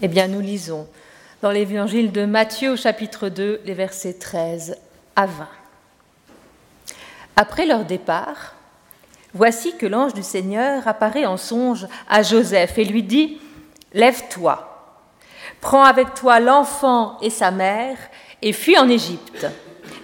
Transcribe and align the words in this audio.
Eh 0.00 0.08
bien, 0.08 0.26
nous 0.28 0.40
lisons 0.40 0.86
dans 1.42 1.50
l'évangile 1.50 2.12
de 2.12 2.24
Matthieu 2.24 2.76
chapitre 2.76 3.28
2, 3.28 3.60
les 3.64 3.74
versets 3.74 4.14
13 4.14 4.76
à 5.14 5.26
20. 5.26 5.48
Après 7.36 7.66
leur 7.66 7.84
départ, 7.84 8.54
voici 9.34 9.76
que 9.76 9.86
l'ange 9.86 10.14
du 10.14 10.22
Seigneur 10.22 10.88
apparaît 10.88 11.26
en 11.26 11.36
songe 11.36 11.86
à 12.08 12.22
Joseph 12.22 12.78
et 12.78 12.84
lui 12.84 13.02
dit, 13.02 13.40
Lève-toi, 13.92 14.96
prends 15.60 15.84
avec 15.84 16.14
toi 16.14 16.40
l'enfant 16.40 17.18
et 17.20 17.30
sa 17.30 17.50
mère 17.50 17.98
et 18.40 18.52
fuis 18.52 18.78
en 18.78 18.88
Égypte. 18.88 19.46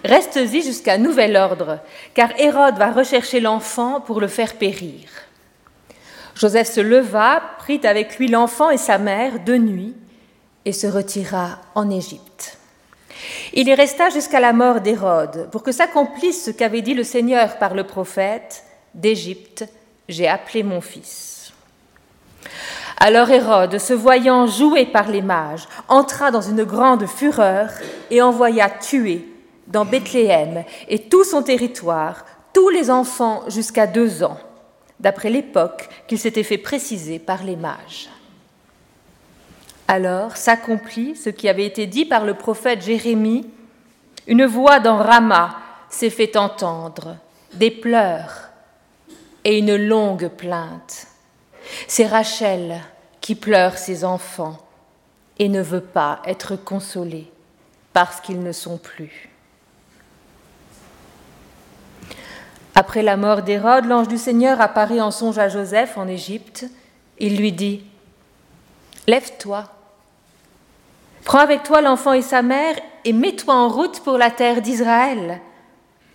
Reste-y 0.05 0.63
jusqu'à 0.63 0.99
nouvel 0.99 1.37
ordre, 1.37 1.81
car 2.15 2.39
Hérode 2.39 2.77
va 2.77 2.93
rechercher 2.93 3.41
l'enfant 3.41 4.01
pour 4.01 4.21
le 4.21 4.29
faire 4.29 4.55
périr. 4.55 5.28
Joseph 6.39 6.71
se 6.71 6.81
leva, 6.81 7.43
prit 7.59 7.81
avec 7.83 8.17
lui 8.17 8.29
l'enfant 8.29 8.71
et 8.71 8.79
sa 8.79 8.97
mère 8.97 9.41
de 9.45 9.57
nuit 9.57 9.97
et 10.65 10.73
se 10.73 10.87
retira 10.87 11.59
en 11.75 11.91
Égypte. 11.91 12.59
Il 13.55 13.67
y 13.67 13.75
resta 13.75 14.09
jusqu'à 14.11 14.39
la 14.39 14.53
mort 14.53 14.81
d'Hérode, 14.81 15.49
pour 15.51 15.65
que 15.65 15.73
s'accomplisse 15.73 16.45
ce 16.45 16.53
qu'avait 16.53 16.83
dit 16.83 16.95
le 16.95 17.03
Seigneur 17.03 17.59
par 17.59 17.75
le 17.75 17.83
prophète, 17.83 18.63
d'Égypte, 18.95 19.65
j'ai 20.09 20.29
appelé 20.29 20.63
mon 20.63 20.81
fils. 20.81 21.53
Alors 22.99 23.31
Hérode, 23.31 23.79
se 23.79 23.93
voyant 23.93 24.47
joué 24.47 24.87
par 24.87 25.09
les 25.09 25.23
mages, 25.23 25.67
entra 25.89 26.31
dans 26.31 26.41
une 26.41 26.63
grande 26.63 27.07
fureur 27.07 27.71
et 28.13 28.23
envoya 28.23 28.71
tuer 28.71 29.27
dans 29.67 29.85
Bethléem 29.85 30.63
et 30.89 31.01
tout 31.09 31.25
son 31.25 31.43
territoire 31.43 32.25
tous 32.53 32.69
les 32.69 32.91
enfants 32.91 33.43
jusqu'à 33.49 33.89
deux 33.89 34.23
ans, 34.23 34.39
d'après 35.01 35.31
l'époque 35.31 35.89
qu'il 36.07 36.19
s'était 36.19 36.43
fait 36.43 36.59
préciser 36.59 37.19
par 37.19 37.45
les 37.45 37.57
mages. 37.57 38.09
Alors 39.87 40.37
s'accomplit 40.37 41.17
ce 41.17 41.31
qui 41.31 41.49
avait 41.49 41.65
été 41.65 41.87
dit 41.87 42.05
par 42.05 42.25
le 42.25 42.35
prophète 42.35 42.83
Jérémie. 42.83 43.49
Une 44.27 44.45
voix 44.45 44.81
dans 44.81 44.99
Rama 44.99 45.57
s'est 45.89 46.11
fait 46.11 46.37
entendre, 46.37 47.17
des 47.55 47.71
pleurs 47.71 48.51
et 49.45 49.59
une 49.59 49.77
longue 49.77 50.29
plainte. 50.29 51.07
C'est 51.87 52.07
Rachel 52.07 52.81
qui 53.21 53.35
pleure 53.35 53.79
ses 53.79 54.05
enfants 54.05 54.59
et 55.39 55.49
ne 55.49 55.63
veut 55.63 55.81
pas 55.81 56.21
être 56.27 56.57
consolée 56.57 57.31
parce 57.93 58.21
qu'ils 58.21 58.43
ne 58.43 58.53
sont 58.53 58.77
plus. 58.77 59.28
Après 62.81 63.03
la 63.03 63.17
mort 63.17 63.43
d'Hérode, 63.43 63.87
l'ange 63.87 64.07
du 64.07 64.19
Seigneur 64.19 64.61
apparaît 64.61 65.01
en 65.01 65.11
songe 65.11 65.37
à 65.37 65.49
Joseph 65.49 65.99
en 65.99 66.07
Égypte. 66.07 66.65
Il 67.19 67.37
lui 67.37 67.51
dit 67.51 67.83
Lève-toi 69.09 69.65
Prends 71.25 71.41
avec 71.41 71.65
toi 71.65 71.81
l'enfant 71.81 72.13
et 72.13 72.23
sa 72.23 72.41
mère 72.41 72.77
et 73.05 73.13
mets-toi 73.13 73.53
en 73.53 73.69
route 73.69 73.99
pour 74.05 74.17
la 74.17 74.31
terre 74.31 74.63
d'Israël. 74.63 75.41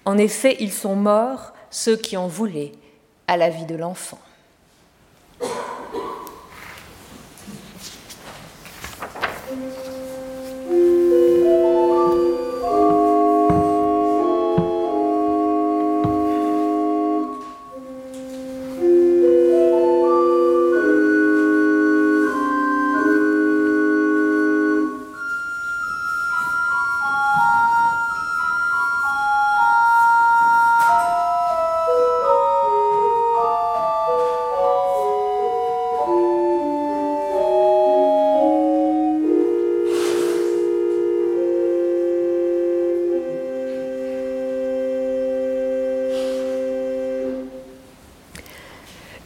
En 0.06 0.18
effet, 0.18 0.56
ils 0.62 0.72
sont 0.72 0.96
morts, 0.96 1.52
ceux 1.70 1.98
qui 1.98 2.16
en 2.16 2.28
voulaient 2.28 2.72
à 3.28 3.36
la 3.36 3.50
vie 3.50 3.66
de 3.66 3.76
l'enfant. 3.76 4.20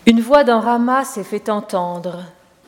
Une 0.07 0.21
voix 0.21 0.45
dans 0.45 0.61
Rama 0.61 1.03
s'est 1.03 1.25
fait 1.25 1.49
entendre, 1.49 2.23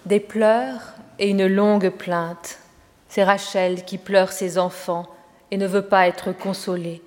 des 0.06 0.20
pleurs 0.20 0.82
et 1.20 1.30
une 1.30 1.48
longue 1.48 1.90
plainte. 1.90 2.60
C'est 3.08 3.24
Rachel 3.24 3.86
qui 3.86 3.98
pleure 3.98 4.34
ses 4.34 4.58
enfants 4.58 5.06
et 5.50 5.56
ne 5.56 5.66
veut 5.66 5.86
pas 5.86 6.10
être 6.10 6.34
consolée 6.34 7.02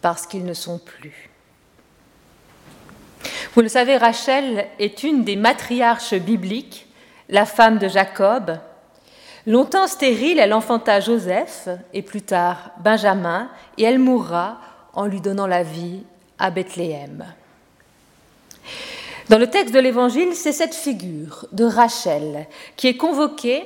parce 0.00 0.26
qu'ils 0.26 0.46
ne 0.46 0.54
sont 0.54 0.78
plus. 0.78 1.28
Vous 3.54 3.60
le 3.60 3.68
savez, 3.68 3.98
Rachel 3.98 4.66
est 4.78 5.02
une 5.02 5.24
des 5.24 5.36
matriarches 5.36 6.14
bibliques, 6.14 6.88
la 7.28 7.44
femme 7.44 7.76
de 7.76 7.86
Jacob. 7.86 8.56
Longtemps 9.46 9.88
stérile, 9.88 10.38
elle 10.38 10.54
enfanta 10.54 11.00
Joseph 11.00 11.68
et 11.92 12.00
plus 12.00 12.22
tard 12.22 12.70
Benjamin, 12.78 13.50
et 13.76 13.82
elle 13.82 13.98
mourra 13.98 14.58
en 14.94 15.04
lui 15.04 15.20
donnant 15.20 15.46
la 15.46 15.62
vie 15.62 16.02
à 16.38 16.50
Bethléem. 16.50 17.26
Dans 19.30 19.38
le 19.38 19.46
texte 19.46 19.72
de 19.72 19.78
l'Évangile, 19.78 20.34
c'est 20.34 20.50
cette 20.50 20.74
figure 20.74 21.46
de 21.52 21.62
Rachel 21.62 22.48
qui 22.74 22.88
est 22.88 22.96
convoquée 22.96 23.62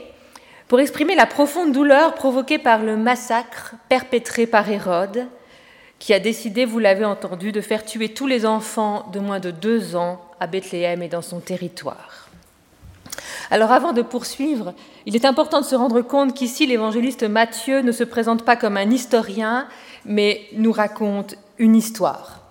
pour 0.68 0.78
exprimer 0.78 1.14
la 1.14 1.24
profonde 1.24 1.72
douleur 1.72 2.12
provoquée 2.12 2.58
par 2.58 2.82
le 2.82 2.98
massacre 2.98 3.74
perpétré 3.88 4.46
par 4.46 4.68
Hérode, 4.68 5.26
qui 5.98 6.12
a 6.12 6.20
décidé, 6.20 6.66
vous 6.66 6.80
l'avez 6.80 7.06
entendu, 7.06 7.50
de 7.50 7.62
faire 7.62 7.86
tuer 7.86 8.10
tous 8.10 8.26
les 8.26 8.44
enfants 8.44 9.08
de 9.10 9.20
moins 9.20 9.40
de 9.40 9.50
deux 9.50 9.96
ans 9.96 10.20
à 10.38 10.46
Bethléem 10.46 11.02
et 11.02 11.08
dans 11.08 11.22
son 11.22 11.40
territoire. 11.40 12.28
Alors 13.50 13.72
avant 13.72 13.94
de 13.94 14.02
poursuivre, 14.02 14.74
il 15.06 15.16
est 15.16 15.24
important 15.24 15.62
de 15.62 15.66
se 15.66 15.74
rendre 15.74 16.02
compte 16.02 16.34
qu'ici 16.34 16.66
l'évangéliste 16.66 17.22
Matthieu 17.22 17.80
ne 17.80 17.92
se 17.92 18.04
présente 18.04 18.44
pas 18.44 18.56
comme 18.56 18.76
un 18.76 18.90
historien, 18.90 19.66
mais 20.04 20.42
nous 20.52 20.72
raconte 20.72 21.36
une 21.56 21.74
histoire. 21.74 22.43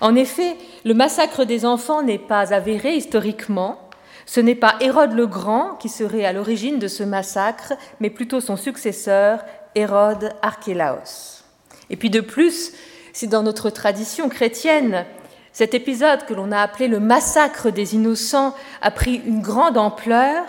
En 0.00 0.14
effet, 0.14 0.56
le 0.84 0.94
massacre 0.94 1.44
des 1.44 1.64
enfants 1.64 2.02
n'est 2.02 2.18
pas 2.18 2.52
avéré 2.52 2.94
historiquement. 2.94 3.78
Ce 4.26 4.40
n'est 4.40 4.54
pas 4.54 4.76
Hérode 4.80 5.12
le 5.12 5.26
Grand 5.26 5.74
qui 5.74 5.88
serait 5.88 6.24
à 6.24 6.32
l'origine 6.32 6.78
de 6.78 6.88
ce 6.88 7.02
massacre, 7.02 7.74
mais 8.00 8.10
plutôt 8.10 8.40
son 8.40 8.56
successeur, 8.56 9.44
Hérode 9.74 10.32
Archélaos. 10.42 11.42
Et 11.90 11.96
puis 11.96 12.10
de 12.10 12.20
plus, 12.20 12.72
si 13.12 13.28
dans 13.28 13.42
notre 13.42 13.70
tradition 13.70 14.28
chrétienne, 14.28 15.04
cet 15.52 15.74
épisode 15.74 16.24
que 16.24 16.34
l'on 16.34 16.50
a 16.50 16.60
appelé 16.60 16.88
le 16.88 17.00
massacre 17.00 17.70
des 17.70 17.94
innocents 17.94 18.54
a 18.80 18.90
pris 18.90 19.16
une 19.26 19.42
grande 19.42 19.76
ampleur, 19.76 20.44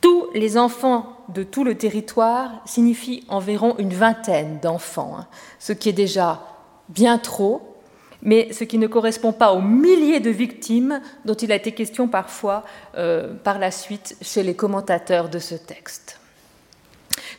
tous 0.00 0.28
les 0.34 0.56
enfants 0.56 1.16
de 1.28 1.42
tout 1.42 1.64
le 1.64 1.74
territoire 1.74 2.62
signifie 2.66 3.24
environ 3.28 3.74
une 3.78 3.92
vingtaine 3.92 4.60
d'enfants, 4.60 5.16
hein, 5.18 5.26
ce 5.58 5.72
qui 5.72 5.88
est 5.88 5.92
déjà 5.92 6.40
bien 6.88 7.18
trop, 7.18 7.75
mais 8.22 8.52
ce 8.52 8.64
qui 8.64 8.78
ne 8.78 8.86
correspond 8.86 9.32
pas 9.32 9.52
aux 9.52 9.60
milliers 9.60 10.20
de 10.20 10.30
victimes 10.30 11.00
dont 11.24 11.34
il 11.34 11.52
a 11.52 11.56
été 11.56 11.72
question 11.72 12.08
parfois 12.08 12.64
euh, 12.96 13.34
par 13.44 13.58
la 13.58 13.70
suite 13.70 14.16
chez 14.22 14.42
les 14.42 14.54
commentateurs 14.54 15.28
de 15.28 15.38
ce 15.38 15.54
texte. 15.54 16.20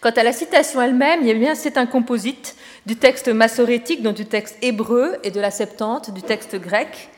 Quant 0.02 0.12
à 0.12 0.24
la 0.24 0.34
citation 0.34 0.82
elle-même, 0.82 1.22
c'est 1.56 1.78
un 1.78 1.86
composite 1.86 2.56
du 2.86 2.96
texte 2.96 3.30
massorétique, 3.30 4.02
donc 4.02 4.16
du 4.16 4.26
texte 4.26 4.58
hébreu 4.62 5.18
et 5.24 5.32
de 5.32 5.40
la 5.40 5.52
Septante, 5.52 6.14
du 6.14 6.22
texte 6.22 6.56
grec. 6.56 7.10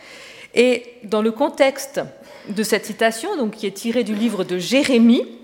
Et 0.55 0.95
dans 1.03 1.21
le 1.21 1.31
contexte 1.31 2.01
de 2.49 2.63
cette 2.63 2.85
citation, 2.85 3.49
qui 3.49 3.67
est 3.67 3.71
tirée 3.71 4.03
du 4.03 4.15
livre 4.15 4.43
de 4.43 4.57
Jérémie, 4.57 5.38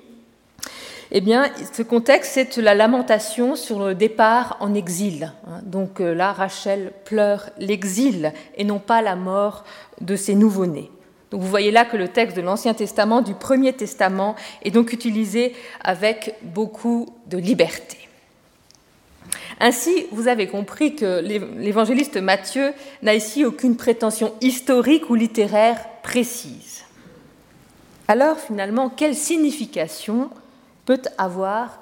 eh 1.12 1.22
bien, 1.22 1.50
ce 1.72 1.84
contexte, 1.84 2.31
c'est 2.34 2.57
la 2.57 2.74
lamentation 2.74 3.56
sur 3.56 3.80
le 3.80 3.96
départ 3.96 4.57
en 4.60 4.74
exil. 4.74 5.31
Hein. 5.48 5.60
Donc 5.63 6.02
euh, 6.02 6.13
là, 6.13 6.31
Rachel 6.31 6.92
pleure 7.06 7.50
l'exil 7.60 8.34
et 8.57 8.63
non 8.63 8.80
pas 8.80 9.02
la 9.02 9.16
mort 9.16 9.63
de 10.02 10.16
ses 10.16 10.36
nouveau-nés. 10.36 10.92
Donc 11.31 11.42
vous 11.42 11.48
voyez 11.48 11.72
là 11.72 11.86
que 11.86 11.98
le 11.98 12.07
texte 12.07 12.38
de 12.38 12.42
l'Ancien 12.42 12.74
Testament, 12.74 13.22
du 13.22 13.34
Premier 13.34 13.74
Testament, 13.74 14.36
est 14.63 14.72
donc 14.72 14.94
utilisé 14.94 15.56
avec 15.84 16.36
beaucoup 16.42 17.07
de 17.28 17.38
liberté. 17.38 17.98
Ainsi, 19.60 20.06
vous 20.12 20.28
avez 20.28 20.48
compris 20.48 20.96
que 20.96 21.22
l'évangéliste 21.22 22.18
Matthieu 22.18 22.74
n'a 23.02 23.16
ici 23.16 23.46
aucune 23.46 23.78
prétention 23.78 24.34
historique 24.42 25.10
ou 25.10 25.16
littéraire 25.16 25.80
précise. 26.04 26.84
Alors 28.07 28.38
finalement, 28.38 28.90
quelle 28.90 29.16
signification 29.16 30.30
peut 30.85 31.01
avoir 31.17 31.79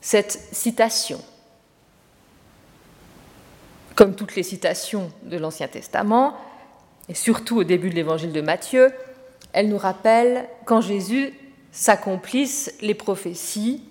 cette 0.00 0.32
citation. 0.52 1.20
Comme 3.94 4.14
toutes 4.14 4.36
les 4.36 4.42
citations 4.42 5.10
de 5.22 5.36
l'Ancien 5.36 5.68
Testament, 5.68 6.36
et 7.08 7.14
surtout 7.14 7.58
au 7.58 7.64
début 7.64 7.90
de 7.90 7.94
l'évangile 7.94 8.32
de 8.32 8.40
Matthieu, 8.40 8.92
elle 9.52 9.68
nous 9.68 9.78
rappelle 9.78 10.48
quand 10.64 10.80
Jésus 10.80 11.32
s'accomplissent 11.72 12.74
les 12.80 12.94
prophéties 12.94 13.82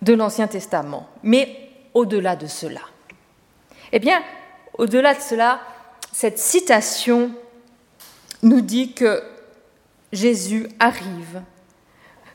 de 0.00 0.14
l'Ancien 0.14 0.48
Testament. 0.48 1.08
Mais 1.22 1.70
au-delà 1.94 2.36
de 2.36 2.46
cela, 2.46 2.80
eh 3.92 3.98
bien, 3.98 4.22
au-delà 4.78 5.14
de 5.14 5.20
cela, 5.20 5.60
cette 6.12 6.38
citation 6.38 7.32
nous 8.42 8.60
dit 8.60 8.92
que 8.92 9.22
Jésus 10.12 10.68
arrive 10.78 11.42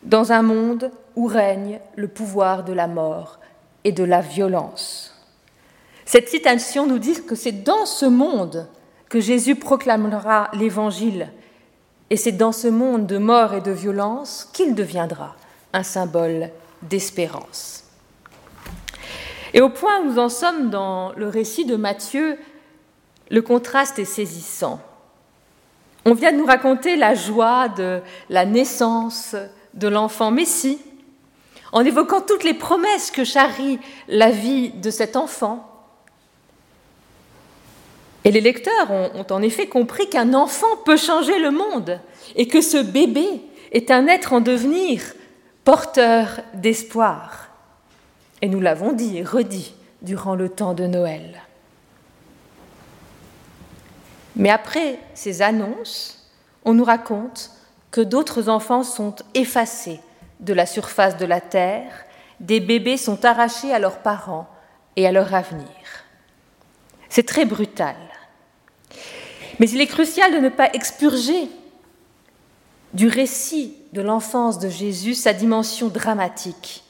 dans 0.03 0.31
un 0.31 0.41
monde 0.41 0.91
où 1.15 1.25
règne 1.25 1.79
le 1.95 2.07
pouvoir 2.07 2.63
de 2.63 2.73
la 2.73 2.87
mort 2.87 3.39
et 3.83 3.91
de 3.91 4.03
la 4.03 4.21
violence. 4.21 5.13
Cette 6.05 6.29
citation 6.29 6.87
nous 6.87 6.99
dit 6.99 7.25
que 7.25 7.35
c'est 7.35 7.63
dans 7.63 7.85
ce 7.85 8.05
monde 8.05 8.67
que 9.09 9.19
Jésus 9.19 9.55
proclamera 9.55 10.49
l'Évangile 10.53 11.29
et 12.09 12.17
c'est 12.17 12.31
dans 12.31 12.51
ce 12.51 12.67
monde 12.67 13.07
de 13.07 13.17
mort 13.17 13.53
et 13.53 13.61
de 13.61 13.71
violence 13.71 14.49
qu'il 14.53 14.75
deviendra 14.75 15.35
un 15.73 15.83
symbole 15.83 16.49
d'espérance. 16.81 17.83
Et 19.53 19.61
au 19.61 19.69
point 19.69 20.01
où 20.01 20.05
nous 20.05 20.19
en 20.19 20.29
sommes 20.29 20.69
dans 20.69 21.11
le 21.13 21.27
récit 21.27 21.65
de 21.65 21.75
Matthieu, 21.75 22.37
le 23.29 23.41
contraste 23.41 23.99
est 23.99 24.05
saisissant. 24.05 24.79
On 26.05 26.13
vient 26.13 26.31
de 26.31 26.37
nous 26.37 26.45
raconter 26.45 26.95
la 26.95 27.15
joie 27.15 27.67
de 27.67 28.01
la 28.29 28.45
naissance 28.45 29.35
de 29.77 29.87
l'enfant 29.87 30.31
Messie, 30.31 30.79
en 31.71 31.85
évoquant 31.85 32.21
toutes 32.21 32.43
les 32.43 32.53
promesses 32.53 33.11
que 33.11 33.23
charrie 33.23 33.79
la 34.07 34.31
vie 34.31 34.69
de 34.69 34.89
cet 34.89 35.15
enfant. 35.15 35.63
Et 38.23 38.31
les 38.31 38.41
lecteurs 38.41 38.91
ont, 38.91 39.11
ont 39.15 39.33
en 39.33 39.41
effet 39.41 39.67
compris 39.67 40.09
qu'un 40.09 40.33
enfant 40.33 40.75
peut 40.85 40.97
changer 40.97 41.39
le 41.39 41.51
monde 41.51 41.99
et 42.35 42.47
que 42.47 42.61
ce 42.61 42.77
bébé 42.77 43.41
est 43.71 43.91
un 43.91 44.07
être 44.07 44.33
en 44.33 44.41
devenir, 44.41 45.01
porteur 45.63 46.41
d'espoir. 46.53 47.49
Et 48.41 48.49
nous 48.49 48.59
l'avons 48.59 48.93
dit 48.93 49.17
et 49.17 49.23
redit 49.23 49.75
durant 50.01 50.35
le 50.35 50.49
temps 50.49 50.73
de 50.73 50.85
Noël. 50.85 51.41
Mais 54.35 54.49
après 54.49 54.99
ces 55.13 55.41
annonces, 55.41 56.31
on 56.63 56.73
nous 56.73 56.83
raconte 56.83 57.51
d'autres 58.01 58.49
enfants 58.49 58.83
sont 58.83 59.15
effacés 59.33 59.99
de 60.39 60.53
la 60.53 60.65
surface 60.65 61.17
de 61.17 61.25
la 61.25 61.41
terre, 61.41 61.91
des 62.39 62.59
bébés 62.59 62.97
sont 62.97 63.25
arrachés 63.25 63.73
à 63.73 63.79
leurs 63.79 63.99
parents 63.99 64.47
et 64.95 65.07
à 65.07 65.11
leur 65.11 65.33
avenir. 65.33 65.67
C'est 67.09 67.25
très 67.25 67.45
brutal. 67.45 67.95
Mais 69.59 69.69
il 69.69 69.81
est 69.81 69.87
crucial 69.87 70.31
de 70.33 70.37
ne 70.37 70.49
pas 70.49 70.71
expurger 70.73 71.49
du 72.93 73.07
récit 73.07 73.75
de 73.93 74.01
l'enfance 74.01 74.59
de 74.59 74.69
Jésus 74.69 75.13
sa 75.13 75.33
dimension 75.33 75.87
dramatique 75.87 76.83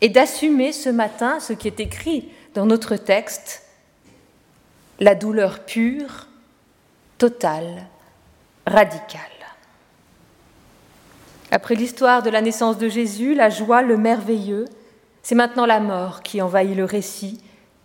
et 0.00 0.08
d'assumer 0.08 0.72
ce 0.72 0.88
matin 0.88 1.40
ce 1.40 1.52
qui 1.52 1.68
est 1.68 1.80
écrit 1.80 2.28
dans 2.54 2.66
notre 2.66 2.96
texte, 2.96 3.62
la 5.00 5.14
douleur 5.14 5.64
pure, 5.64 6.28
totale, 7.18 7.86
radicale. 8.66 9.35
Après 11.50 11.74
l'histoire 11.74 12.22
de 12.22 12.30
la 12.30 12.40
naissance 12.40 12.78
de 12.78 12.88
Jésus, 12.88 13.34
la 13.34 13.50
joie, 13.50 13.82
le 13.82 13.96
merveilleux, 13.96 14.66
c'est 15.22 15.34
maintenant 15.34 15.66
la 15.66 15.80
mort 15.80 16.22
qui 16.22 16.42
envahit 16.42 16.76
le 16.76 16.84
récit 16.84 17.40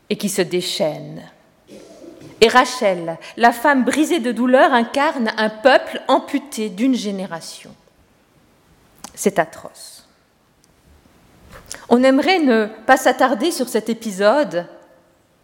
et 0.10 0.18
qui 0.18 0.30
se 0.30 0.42
déchaîne. 0.42 1.22
Et 2.40 2.48
Rachel, 2.48 3.18
la 3.38 3.52
femme 3.52 3.84
brisée 3.84 4.20
de 4.20 4.32
douleur, 4.32 4.74
incarne 4.74 5.32
un 5.38 5.50
peuple 5.50 6.02
amputé 6.08 6.70
d'une 6.70 6.96
génération. 6.96 7.70
C'est 9.14 9.38
atroce. 9.38 10.08
On 11.88 12.04
aimerait 12.04 12.40
ne 12.40 12.66
pas 12.88 12.98
s'attarder 12.98 13.52
sur 13.52 13.70
cet 13.70 13.90
épisode, 13.90 14.66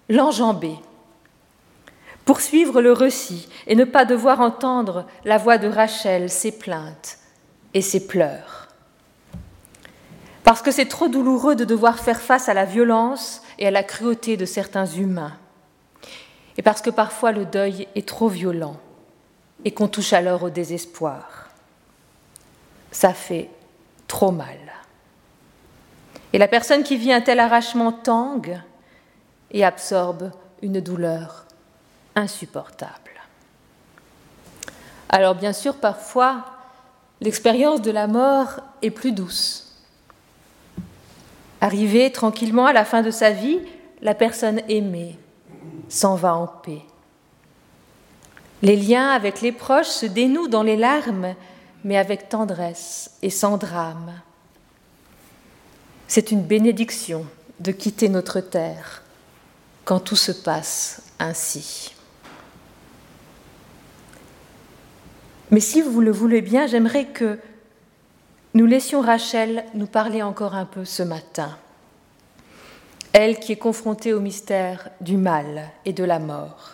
l'enjamber, 0.10 0.76
poursuivre 2.26 2.82
le 2.82 2.94
récit 2.94 3.48
et 3.68 3.76
ne 3.76 3.84
pas 3.86 4.06
devoir 4.06 4.42
entendre 4.42 5.06
la 5.24 5.38
voix 5.38 5.60
de 5.60 5.68
Rachel, 5.68 6.32
ses 6.32 6.52
plaintes 6.52 7.20
et 7.78 7.82
ses 7.82 8.08
pleurs. 8.08 8.70
Parce 10.44 10.64
que 10.64 10.72
c'est 10.72 10.88
trop 10.88 11.10
douloureux 11.10 11.56
de 11.56 11.64
devoir 11.64 12.00
faire 12.00 12.20
face 12.20 12.50
à 12.50 12.56
la 12.56 12.66
violence 12.66 13.44
et 13.60 13.68
à 13.68 13.72
la 13.72 13.84
cruauté 13.84 14.36
de 14.36 14.46
certains 14.46 14.88
humains. 14.88 15.38
Et 16.58 16.64
parce 16.64 16.82
que 16.82 16.90
parfois 16.90 17.32
le 17.32 17.46
deuil 17.46 17.88
est 17.94 18.08
trop 18.08 18.30
violent 18.30 18.78
et 19.64 19.76
qu'on 19.76 19.88
touche 19.88 20.14
alors 20.14 20.42
au 20.42 20.50
désespoir. 20.50 21.52
Ça 22.90 23.14
fait 23.14 23.52
trop 24.08 24.32
mal. 24.32 24.58
Et 26.34 26.40
la 26.40 26.48
personne 26.48 26.82
qui 26.82 26.98
vit 26.98 27.14
un 27.14 27.22
tel 27.22 27.40
arrachement 27.40 27.92
tangue 27.92 28.60
et 29.52 29.64
absorbe 29.64 30.32
une 30.64 30.82
douleur 30.82 31.46
insupportable. 32.16 33.22
Alors 35.10 35.36
bien 35.36 35.54
sûr, 35.54 35.76
parfois, 35.76 36.57
l'expérience 37.22 37.82
de 37.82 37.92
la 37.92 38.08
mort 38.08 38.60
est 38.82 38.92
plus 38.92 39.12
douce. 39.12 39.64
Arrivée 41.62 42.12
tranquillement 42.12 42.66
à 42.66 42.74
la 42.74 42.86
fin 42.86 43.02
de 43.02 43.12
sa 43.12 43.32
vie, 43.32 43.60
la 44.02 44.14
personne 44.14 44.62
aimée 44.70 45.18
s'en 45.90 46.16
va 46.16 46.36
en 46.36 46.48
paix. 46.48 46.84
Les 48.62 48.76
liens 48.76 49.10
avec 49.10 49.42
les 49.42 49.52
proches 49.52 49.88
se 49.88 50.06
dénouent 50.06 50.48
dans 50.48 50.64
les 50.64 50.78
larmes, 50.78 51.36
mais 51.84 51.98
avec 51.98 52.30
tendresse 52.30 53.12
et 53.22 53.30
sans 53.30 53.58
drame. 53.58 54.22
C'est 56.08 56.32
une 56.32 56.44
bénédiction 56.44 57.26
de 57.60 57.72
quitter 57.72 58.10
notre 58.10 58.40
terre 58.40 59.04
quand 59.86 60.00
tout 60.00 60.16
se 60.16 60.32
passe 60.32 61.02
ainsi. 61.20 61.97
Mais 65.52 65.60
si 65.60 65.82
vous 65.82 66.02
le 66.02 66.12
voulez 66.12 66.42
bien, 66.42 66.68
j'aimerais 66.68 67.06
que 67.06 67.40
nous 68.54 68.66
laissions 68.66 69.02
Rachel 69.02 69.66
nous 69.74 69.88
parler 69.88 70.22
encore 70.22 70.56
un 70.56 70.66
peu 70.66 70.84
ce 70.84 71.04
matin. 71.04 71.58
Elle 73.14 73.40
qui 73.40 73.54
est 73.54 73.58
confrontée 73.58 74.14
au 74.14 74.20
mystère 74.20 74.90
du 75.00 75.18
mal 75.18 75.70
et 75.86 75.94
de 75.94 76.04
la 76.04 76.20
mort. 76.20 76.72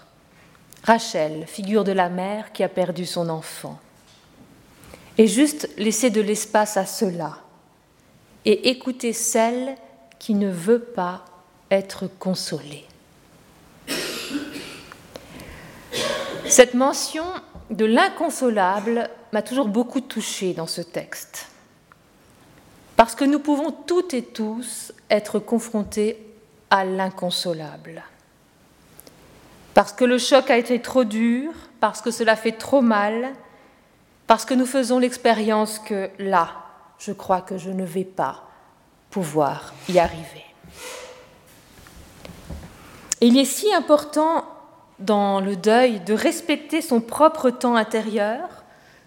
Rachel, 0.84 1.46
figure 1.48 1.84
de 1.84 1.92
la 1.92 2.10
mère 2.10 2.52
qui 2.52 2.64
a 2.64 2.70
perdu 2.70 3.06
son 3.06 3.30
enfant. 3.30 3.80
Et 5.18 5.28
juste 5.28 5.70
laisser 5.78 6.10
de 6.10 6.22
l'espace 6.22 6.76
à 6.76 6.86
cela, 6.86 7.38
et 8.46 8.70
écouter 8.70 9.14
celle 9.14 9.76
qui 10.20 10.34
ne 10.34 10.50
veut 10.50 10.80
pas 10.80 11.24
être 11.70 12.08
consolée. 12.20 12.86
Cette 16.46 16.74
mention 16.74 17.26
de 17.74 17.86
l'inconsolable 17.86 19.10
m'a 19.32 19.42
toujours 19.42 19.68
beaucoup 19.68 20.02
touchée 20.02 20.54
dans 20.54 20.68
ce 20.68 20.82
texte, 20.82 21.48
parce 22.96 23.16
que 23.16 23.26
nous 23.26 23.40
pouvons 23.40 23.72
toutes 23.72 24.14
et 24.14 24.24
tous 24.24 24.94
être 25.10 25.40
confrontés 25.40 26.24
à 26.70 26.86
l'inconsolable, 26.86 28.04
parce 29.74 29.92
que 29.92 30.06
le 30.06 30.18
choc 30.18 30.52
a 30.52 30.58
été 30.58 30.82
trop 30.82 31.04
dur, 31.04 31.52
parce 31.80 32.02
que 32.02 32.12
cela 32.12 32.36
fait 32.36 32.54
trop 32.54 32.82
mal, 32.82 33.34
parce 34.28 34.46
que 34.46 34.54
nous 34.54 34.68
faisons 34.68 35.00
l'expérience 35.00 35.80
que 35.80 36.10
là, 36.20 36.52
je 37.00 37.12
crois 37.12 37.42
que 37.42 37.58
je 37.58 37.72
ne 37.72 37.84
vais 37.84 38.06
pas 38.06 38.48
pouvoir 39.10 39.74
y 39.90 40.00
arriver. 40.00 40.46
il 43.22 43.38
est 43.38 43.46
si 43.46 43.74
important 43.74 44.46
dans 45.06 45.40
le 45.40 45.56
deuil 45.56 46.00
de 46.02 46.14
respecter 46.14 46.82
son 46.82 47.02
propre 47.02 47.50
temps 47.50 47.76
intérieur 47.76 48.64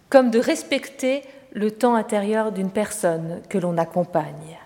comme 0.08 0.30
de 0.30 0.38
respecter 0.38 1.22
le 1.52 1.70
temps 1.70 1.94
intérieur 1.94 2.52
d'une 2.52 2.70
personne 2.70 3.40
que 3.48 3.58
l'on 3.58 3.78
accompagne. 3.78 4.58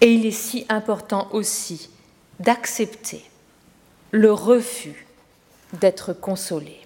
Et 0.00 0.12
il 0.12 0.26
est 0.26 0.30
si 0.30 0.66
important 0.68 1.28
aussi 1.32 1.90
d'accepter 2.40 3.24
le 4.10 4.32
refus 4.32 5.06
d'être 5.72 6.12
consolé. 6.12 6.78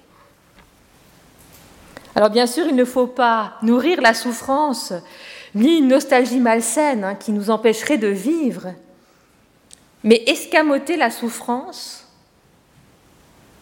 Alors 2.14 2.30
bien 2.30 2.46
sûr, 2.46 2.66
il 2.66 2.76
ne 2.76 2.84
faut 2.84 3.06
pas 3.06 3.54
nourrir 3.62 4.00
la 4.00 4.14
souffrance 4.14 4.92
ni 5.54 5.78
une 5.78 5.88
nostalgie 5.88 6.40
malsaine 6.40 7.04
hein, 7.04 7.14
qui 7.14 7.32
nous 7.32 7.50
empêcherait 7.50 7.98
de 7.98 8.08
vivre, 8.08 8.72
mais 10.04 10.22
escamoter 10.26 10.96
la 10.96 11.10
souffrance, 11.10 11.95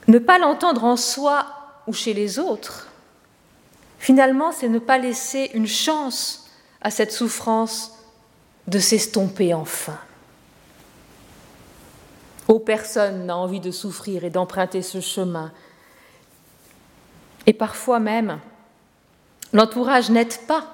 ne 0.08 0.18
pas 0.18 0.38
l'entendre 0.38 0.84
en 0.84 0.96
soi 0.96 1.46
ou 1.86 1.92
chez 1.92 2.14
les 2.14 2.38
autres, 2.38 2.88
finalement, 3.98 4.52
c'est 4.52 4.68
ne 4.68 4.78
pas 4.78 4.98
laisser 4.98 5.50
une 5.54 5.66
chance 5.66 6.50
à 6.80 6.90
cette 6.90 7.12
souffrance 7.12 7.92
de 8.66 8.78
s'estomper 8.78 9.54
enfin. 9.54 9.98
Oh, 12.48 12.58
personne 12.58 13.26
n'a 13.26 13.36
envie 13.36 13.60
de 13.60 13.70
souffrir 13.70 14.24
et 14.24 14.30
d'emprunter 14.30 14.82
ce 14.82 15.00
chemin. 15.00 15.50
Et 17.46 17.54
parfois 17.54 18.00
même, 18.00 18.38
l'entourage 19.52 20.10
n'aide 20.10 20.36
pas 20.46 20.66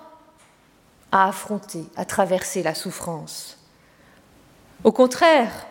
à 1.13 1.29
affronter, 1.29 1.85
à 1.97 2.05
traverser 2.05 2.63
la 2.63 2.75
souffrance. 2.75 3.57
Au 4.83 4.93
contraire, 4.93 5.67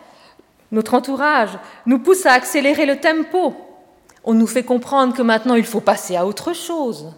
notre 0.72 0.94
entourage 0.94 1.58
nous 1.86 1.98
pousse 1.98 2.26
à 2.26 2.32
accélérer 2.32 2.86
le 2.86 3.00
tempo. 3.00 3.54
On 4.24 4.34
nous 4.34 4.46
fait 4.46 4.62
comprendre 4.62 5.14
que 5.14 5.22
maintenant 5.22 5.54
il 5.54 5.64
faut 5.64 5.80
passer 5.80 6.16
à 6.16 6.26
autre 6.26 6.52
chose 6.52 7.12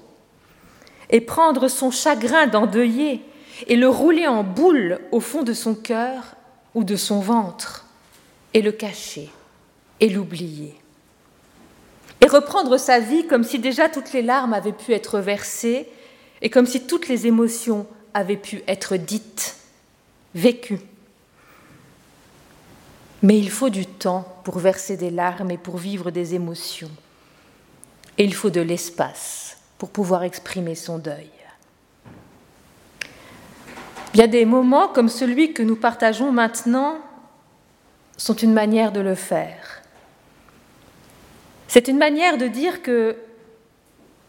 et 1.10 1.20
prendre 1.20 1.68
son 1.68 1.90
chagrin 1.90 2.46
d'endeuillé 2.46 3.22
et 3.66 3.76
le 3.76 3.88
rouler 3.88 4.26
en 4.26 4.42
boule 4.42 5.00
au 5.10 5.20
fond 5.20 5.42
de 5.42 5.52
son 5.52 5.74
cœur 5.74 6.34
ou 6.74 6.84
de 6.84 6.96
son 6.96 7.20
ventre 7.20 7.86
et 8.54 8.62
le 8.62 8.72
cacher 8.72 9.30
et 10.00 10.08
l'oublier. 10.08 10.74
Et 12.20 12.26
reprendre 12.26 12.78
sa 12.78 13.00
vie 13.00 13.26
comme 13.26 13.44
si 13.44 13.58
déjà 13.58 13.88
toutes 13.88 14.12
les 14.12 14.22
larmes 14.22 14.54
avaient 14.54 14.72
pu 14.72 14.92
être 14.92 15.18
versées 15.18 15.88
et 16.40 16.50
comme 16.50 16.66
si 16.66 16.86
toutes 16.86 17.08
les 17.08 17.26
émotions 17.26 17.86
avaient 18.14 18.36
pu 18.36 18.62
être 18.68 18.96
dites, 18.96 19.56
vécues. 20.34 20.80
Mais 23.22 23.38
il 23.38 23.50
faut 23.50 23.70
du 23.70 23.86
temps 23.86 24.26
pour 24.42 24.58
verser 24.58 24.96
des 24.96 25.10
larmes 25.10 25.52
et 25.52 25.58
pour 25.58 25.76
vivre 25.76 26.10
des 26.10 26.34
émotions. 26.34 26.90
Et 28.18 28.24
il 28.24 28.34
faut 28.34 28.50
de 28.50 28.60
l'espace 28.60 29.58
pour 29.78 29.90
pouvoir 29.90 30.24
exprimer 30.24 30.74
son 30.74 30.98
deuil. 30.98 31.30
Bien 34.12 34.26
des 34.26 34.44
moments 34.44 34.88
comme 34.88 35.08
celui 35.08 35.54
que 35.54 35.62
nous 35.62 35.76
partageons 35.76 36.32
maintenant 36.32 36.98
sont 38.16 38.34
une 38.34 38.52
manière 38.52 38.92
de 38.92 39.00
le 39.00 39.14
faire. 39.14 39.82
C'est 41.68 41.88
une 41.88 41.96
manière 41.96 42.36
de 42.36 42.48
dire 42.48 42.82
que 42.82 43.16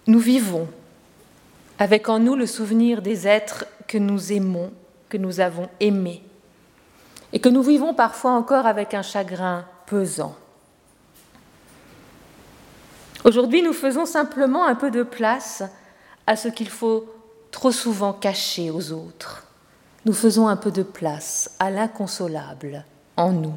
nous 0.07 0.19
vivons 0.19 0.67
avec 1.79 2.07
en 2.07 2.19
nous 2.19 2.35
le 2.35 2.45
souvenir 2.45 3.01
des 3.01 3.27
êtres 3.27 3.65
que 3.88 3.97
nous 3.97 4.31
aimons, 4.31 4.71
que 5.09 5.17
nous 5.17 5.39
avons 5.39 5.67
aimés 5.79 6.23
et 7.33 7.39
que 7.39 7.49
nous 7.49 7.63
vivons 7.63 7.95
parfois 7.95 8.31
encore 8.31 8.67
avec 8.67 8.93
un 8.93 9.01
chagrin 9.01 9.65
pesant. 9.87 10.35
Aujourd'hui, 13.25 13.63
nous 13.63 13.73
faisons 13.73 14.05
simplement 14.05 14.65
un 14.65 14.75
peu 14.75 14.91
de 14.91 15.01
place 15.01 15.63
à 16.27 16.35
ce 16.35 16.47
qu'il 16.47 16.69
faut 16.69 17.11
trop 17.51 17.71
souvent 17.71 18.13
cacher 18.13 18.69
aux 18.69 18.91
autres. 18.91 19.47
Nous 20.05 20.13
faisons 20.13 20.47
un 20.47 20.55
peu 20.55 20.71
de 20.71 20.83
place 20.83 21.51
à 21.59 21.71
l'inconsolable 21.71 22.85
en 23.17 23.31
nous. 23.31 23.55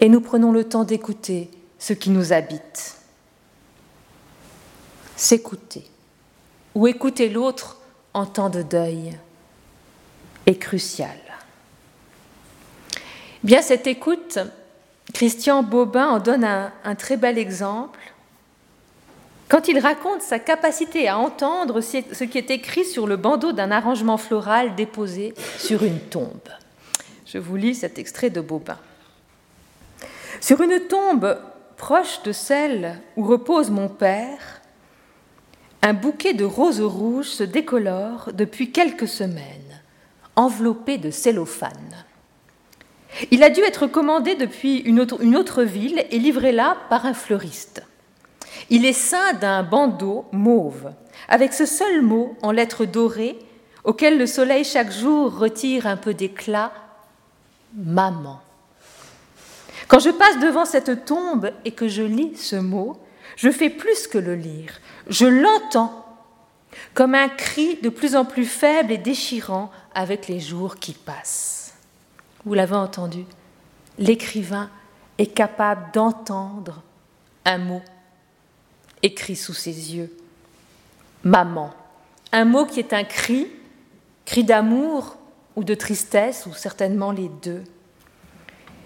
Et 0.00 0.08
nous 0.08 0.20
prenons 0.20 0.52
le 0.52 0.64
temps 0.64 0.84
d'écouter 0.84 1.50
ce 1.78 1.92
qui 1.92 2.10
nous 2.10 2.32
habite. 2.32 2.96
S'écouter 5.16 5.84
ou 6.74 6.86
écouter 6.86 7.28
l'autre 7.28 7.78
en 8.14 8.24
temps 8.24 8.50
de 8.50 8.62
deuil 8.62 9.18
est 10.46 10.58
crucial. 10.58 11.27
Bien, 13.44 13.62
cette 13.62 13.86
écoute, 13.86 14.40
Christian 15.14 15.62
Bobin 15.62 16.08
en 16.08 16.18
donne 16.18 16.42
un, 16.42 16.72
un, 16.82 16.94
très 16.96 17.16
bel 17.16 17.38
exemple 17.38 18.00
quand 19.48 19.68
il 19.68 19.78
raconte 19.78 20.22
sa 20.22 20.40
capacité 20.40 21.08
à 21.08 21.18
entendre 21.18 21.80
ce 21.80 22.24
qui 22.24 22.36
est 22.36 22.50
écrit 22.50 22.84
sur 22.84 23.06
le 23.06 23.16
bandeau 23.16 23.52
d'un 23.52 23.70
arrangement 23.70 24.18
floral 24.18 24.74
déposé 24.74 25.34
sur 25.56 25.84
une 25.84 26.00
tombe. 26.00 26.48
Je 27.26 27.38
vous 27.38 27.54
lis 27.54 27.76
cet 27.76 27.98
extrait 27.98 28.28
de 28.28 28.40
Bobin. 28.40 28.78
Sur 30.40 30.60
une 30.60 30.80
tombe 30.80 31.38
proche 31.76 32.22
de 32.24 32.32
celle 32.32 33.00
où 33.16 33.24
repose 33.24 33.70
mon 33.70 33.88
père, 33.88 34.60
un 35.82 35.94
bouquet 35.94 36.34
de 36.34 36.44
roses 36.44 36.80
rouges 36.80 37.28
se 37.28 37.44
décolore 37.44 38.30
depuis 38.34 38.72
quelques 38.72 39.08
semaines, 39.08 39.80
enveloppé 40.34 40.98
de 40.98 41.12
cellophane. 41.12 42.04
Il 43.30 43.42
a 43.42 43.50
dû 43.50 43.60
être 43.60 43.86
commandé 43.86 44.34
depuis 44.34 44.78
une 44.78 45.00
autre, 45.00 45.62
ville 45.62 46.04
et 46.10 46.18
livré 46.18 46.52
là 46.52 46.76
par 46.88 47.06
un 47.06 47.14
fleuriste. 47.14 47.82
Il 48.70 48.84
est 48.84 48.92
ceint 48.92 49.32
d'un 49.34 49.62
bandeau 49.62 50.26
mauve, 50.32 50.92
avec 51.28 51.52
ce 51.52 51.66
seul 51.66 52.02
mot 52.02 52.36
en 52.42 52.52
lettres 52.52 52.84
dorées 52.84 53.38
auquel 53.84 54.18
le 54.18 54.26
soleil 54.26 54.64
chaque 54.64 54.92
jour 54.92 55.36
retire 55.36 55.86
un 55.86 55.96
peu 55.96 56.14
d'éclat 56.14 56.72
Maman. 57.74 58.40
Quand 59.88 59.98
je 59.98 60.10
passe 60.10 60.38
devant 60.40 60.64
cette 60.64 61.04
tombe 61.04 61.50
et 61.64 61.72
que 61.72 61.88
je 61.88 62.02
lis 62.02 62.36
ce 62.36 62.56
mot, 62.56 62.98
je 63.36 63.50
fais 63.50 63.70
plus 63.70 64.06
que 64.06 64.18
le 64.18 64.34
lire, 64.34 64.80
je 65.08 65.26
l'entends 65.26 66.04
comme 66.94 67.14
un 67.14 67.28
cri 67.28 67.78
de 67.82 67.88
plus 67.88 68.16
en 68.16 68.24
plus 68.24 68.44
faible 68.44 68.92
et 68.92 68.98
déchirant 68.98 69.70
avec 69.94 70.28
les 70.28 70.40
jours 70.40 70.76
qui 70.76 70.92
passent. 70.92 71.57
Vous 72.44 72.54
l'avez 72.54 72.76
entendu, 72.76 73.24
l'écrivain 73.98 74.70
est 75.18 75.26
capable 75.26 75.92
d'entendre 75.92 76.82
un 77.44 77.58
mot 77.58 77.82
écrit 79.02 79.36
sous 79.36 79.54
ses 79.54 79.94
yeux. 79.96 80.16
Maman. 81.24 81.72
Un 82.32 82.44
mot 82.44 82.66
qui 82.66 82.78
est 82.78 82.92
un 82.92 83.04
cri, 83.04 83.48
cri 84.24 84.44
d'amour 84.44 85.16
ou 85.56 85.64
de 85.64 85.74
tristesse, 85.74 86.46
ou 86.46 86.54
certainement 86.54 87.10
les 87.10 87.28
deux. 87.42 87.64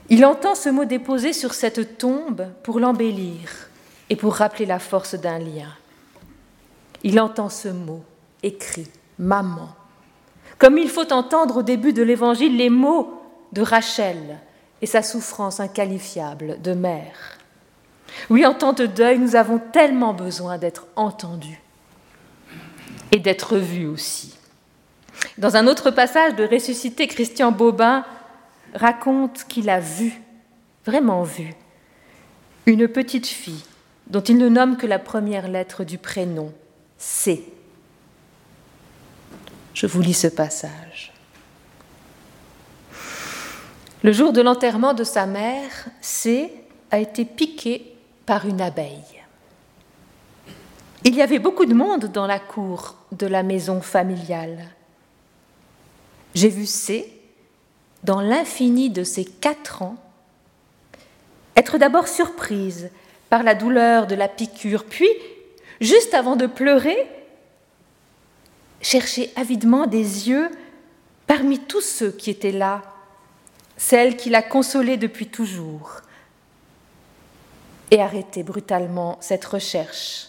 Il 0.08 0.24
entend 0.24 0.54
ce 0.54 0.68
mot 0.68 0.84
déposé 0.84 1.32
sur 1.32 1.54
cette 1.54 1.98
tombe 1.98 2.46
pour 2.62 2.80
l'embellir 2.80 3.68
et 4.10 4.16
pour 4.16 4.34
rappeler 4.34 4.66
la 4.66 4.78
force 4.78 5.14
d'un 5.14 5.38
lien. 5.38 5.72
Il 7.02 7.20
entend 7.20 7.48
ce 7.48 7.68
mot 7.68 8.02
écrit, 8.42 8.88
maman. 9.18 9.68
Comme 10.58 10.78
il 10.78 10.88
faut 10.88 11.12
entendre 11.12 11.58
au 11.58 11.62
début 11.62 11.92
de 11.92 12.02
l'Évangile 12.02 12.56
les 12.56 12.70
mots 12.70 13.21
de 13.52 13.62
Rachel 13.62 14.38
et 14.80 14.86
sa 14.86 15.02
souffrance 15.02 15.60
inqualifiable 15.60 16.60
de 16.60 16.72
mère. 16.72 17.38
Oui, 18.30 18.44
en 18.44 18.54
temps 18.54 18.72
de 18.72 18.86
deuil, 18.86 19.18
nous 19.18 19.36
avons 19.36 19.58
tellement 19.58 20.14
besoin 20.14 20.58
d'être 20.58 20.86
entendus 20.96 21.60
et 23.10 23.18
d'être 23.18 23.56
vus 23.58 23.86
aussi. 23.86 24.34
Dans 25.38 25.56
un 25.56 25.66
autre 25.66 25.90
passage 25.90 26.34
de 26.34 26.44
Ressuscité, 26.44 27.06
Christian 27.06 27.52
Bobin 27.52 28.04
raconte 28.74 29.44
qu'il 29.44 29.70
a 29.70 29.80
vu, 29.80 30.20
vraiment 30.84 31.22
vu, 31.22 31.54
une 32.66 32.88
petite 32.88 33.26
fille 33.26 33.64
dont 34.08 34.20
il 34.20 34.36
ne 34.36 34.48
nomme 34.48 34.76
que 34.76 34.86
la 34.86 34.98
première 34.98 35.48
lettre 35.48 35.84
du 35.84 35.98
prénom, 35.98 36.52
C. 36.98 37.44
Je 39.74 39.86
vous 39.86 40.00
lis 40.00 40.14
ce 40.14 40.26
passage. 40.26 41.11
Le 44.02 44.10
jour 44.10 44.32
de 44.32 44.40
l'enterrement 44.40 44.94
de 44.94 45.04
sa 45.04 45.26
mère, 45.26 45.86
C 46.00 46.52
a 46.90 46.98
été 46.98 47.24
piqué 47.24 47.94
par 48.26 48.46
une 48.46 48.60
abeille. 48.60 49.22
Il 51.04 51.14
y 51.14 51.22
avait 51.22 51.38
beaucoup 51.38 51.66
de 51.66 51.74
monde 51.74 52.06
dans 52.06 52.26
la 52.26 52.40
cour 52.40 52.96
de 53.12 53.26
la 53.26 53.44
maison 53.44 53.80
familiale. 53.80 54.66
J'ai 56.34 56.48
vu 56.48 56.66
C, 56.66 57.12
dans 58.02 58.20
l'infini 58.20 58.90
de 58.90 59.04
ses 59.04 59.24
quatre 59.24 59.82
ans, 59.82 59.96
être 61.54 61.78
d'abord 61.78 62.08
surprise 62.08 62.90
par 63.30 63.44
la 63.44 63.54
douleur 63.54 64.08
de 64.08 64.16
la 64.16 64.28
piqûre, 64.28 64.84
puis, 64.84 65.08
juste 65.80 66.14
avant 66.14 66.34
de 66.34 66.46
pleurer, 66.46 67.08
chercher 68.80 69.30
avidement 69.36 69.86
des 69.86 70.28
yeux 70.28 70.50
parmi 71.28 71.60
tous 71.60 71.80
ceux 71.82 72.10
qui 72.10 72.30
étaient 72.30 72.50
là 72.50 72.82
celle 73.76 74.16
qui 74.16 74.30
l'a 74.30 74.42
consolée 74.42 74.96
depuis 74.96 75.26
toujours, 75.26 76.02
et 77.90 78.00
arrêter 78.00 78.42
brutalement 78.42 79.18
cette 79.20 79.44
recherche, 79.44 80.28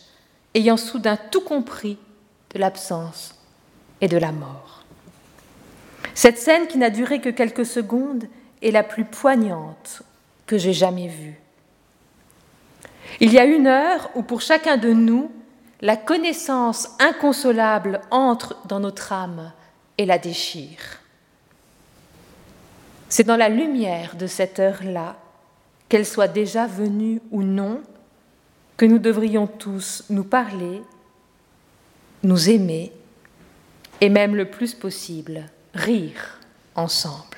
ayant 0.53 0.77
soudain 0.77 1.17
tout 1.31 1.41
compris 1.41 1.97
de 2.53 2.59
l'absence 2.59 3.35
et 4.01 4.07
de 4.07 4.17
la 4.17 4.33
mort. 4.33 4.83
Cette 6.13 6.37
scène 6.37 6.67
qui 6.67 6.77
n'a 6.77 6.89
duré 6.89 7.21
que 7.21 7.29
quelques 7.29 7.65
secondes 7.65 8.25
est 8.61 8.71
la 8.71 8.83
plus 8.83 9.05
poignante 9.05 10.03
que 10.45 10.57
j'ai 10.57 10.73
jamais 10.73 11.07
vue. 11.07 11.39
Il 13.19 13.31
y 13.31 13.39
a 13.39 13.45
une 13.45 13.67
heure 13.67 14.09
où 14.15 14.23
pour 14.23 14.41
chacun 14.41 14.77
de 14.77 14.91
nous, 14.91 15.31
la 15.81 15.97
connaissance 15.97 16.89
inconsolable 16.99 18.01
entre 18.11 18.57
dans 18.67 18.79
notre 18.79 19.11
âme 19.11 19.51
et 19.97 20.05
la 20.05 20.17
déchire. 20.17 21.02
C'est 23.15 23.25
dans 23.25 23.37
la 23.37 23.47
lumière 23.47 24.15
de 24.15 24.25
cette 24.25 24.57
heure-là, 24.57 25.17
qu'elle 25.87 26.03
soit 26.03 26.27
déjà 26.27 26.65
venue 26.65 27.21
ou 27.29 27.43
non, 27.43 27.83
que 28.75 28.85
nous 28.85 28.97
devrions 28.97 29.45
tous 29.45 30.03
nous 30.09 30.23
parler, 30.23 30.81
nous 32.23 32.49
aimer 32.49 32.91
et 34.01 34.09
même 34.09 34.35
le 34.35 34.49
plus 34.49 34.73
possible 34.73 35.45
rire 35.75 36.39
ensemble. 36.73 37.37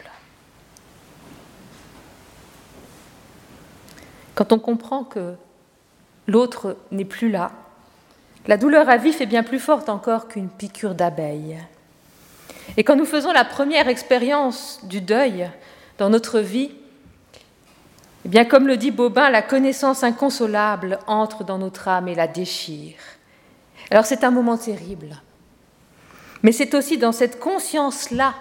Quand 4.34 4.54
on 4.54 4.60
comprend 4.60 5.04
que 5.04 5.34
l'autre 6.26 6.78
n'est 6.92 7.04
plus 7.04 7.30
là, 7.30 7.52
la 8.48 8.56
douleur 8.56 8.88
à 8.88 8.96
vif 8.96 9.20
est 9.20 9.26
bien 9.26 9.44
plus 9.44 9.60
forte 9.60 9.90
encore 9.90 10.30
qu'une 10.30 10.48
piqûre 10.48 10.96
d'abeille. 10.96 11.58
Et 12.78 12.84
quand 12.84 12.96
nous 12.96 13.06
faisons 13.06 13.32
la 13.32 13.46
première 13.46 13.88
expérience 13.88 14.80
du 14.84 15.02
deuil 15.02 15.50
dans 15.98 16.10
notre 16.10 16.40
vie, 16.40 16.72
eh 18.26 18.30
bien, 18.30 18.44
comme 18.44 18.68
le 18.68 18.76
dit 18.76 18.92
Bobin, 18.92 19.30
la 19.30 19.42
connaissance 19.42 20.04
inconsolable 20.04 21.00
entre 21.08 21.44
dans 21.44 21.60
notre 21.60 21.88
âme 21.88 22.08
et 22.08 22.16
la 22.16 22.28
déchire. 22.28 22.96
Alors 23.92 24.06
c'est 24.06 24.24
un 24.24 24.32
moment 24.32 24.58
terrible. 24.58 25.22
Mais 26.42 26.52
c'est 26.52 26.74
aussi 26.74 26.98
dans 26.98 27.12
cette 27.12 27.40
conscience-là 27.40 28.34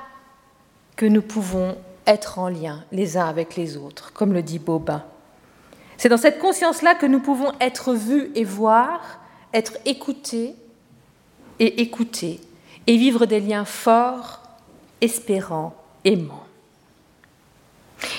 que 0.96 1.06
nous 1.06 1.22
pouvons 1.22 1.76
être 2.06 2.38
en 2.38 2.48
lien 2.48 2.84
les 2.92 3.16
uns 3.16 3.26
avec 3.26 3.56
les 3.56 3.76
autres, 3.76 4.12
comme 4.12 4.32
le 4.32 4.42
dit 4.42 4.58
Bobin. 4.58 5.04
C'est 5.96 6.08
dans 6.08 6.16
cette 6.16 6.38
conscience-là 6.38 6.94
que 6.94 7.06
nous 7.06 7.20
pouvons 7.20 7.52
être 7.60 7.94
vus 7.94 8.30
et 8.34 8.44
voir, 8.44 9.20
être 9.52 9.74
écoutés 9.84 10.54
et 11.58 11.82
écouter, 11.82 12.40
et 12.86 12.96
vivre 12.96 13.26
des 13.26 13.40
liens 13.40 13.64
forts, 13.64 14.40
espérants, 15.00 15.74
aimants. 16.04 16.44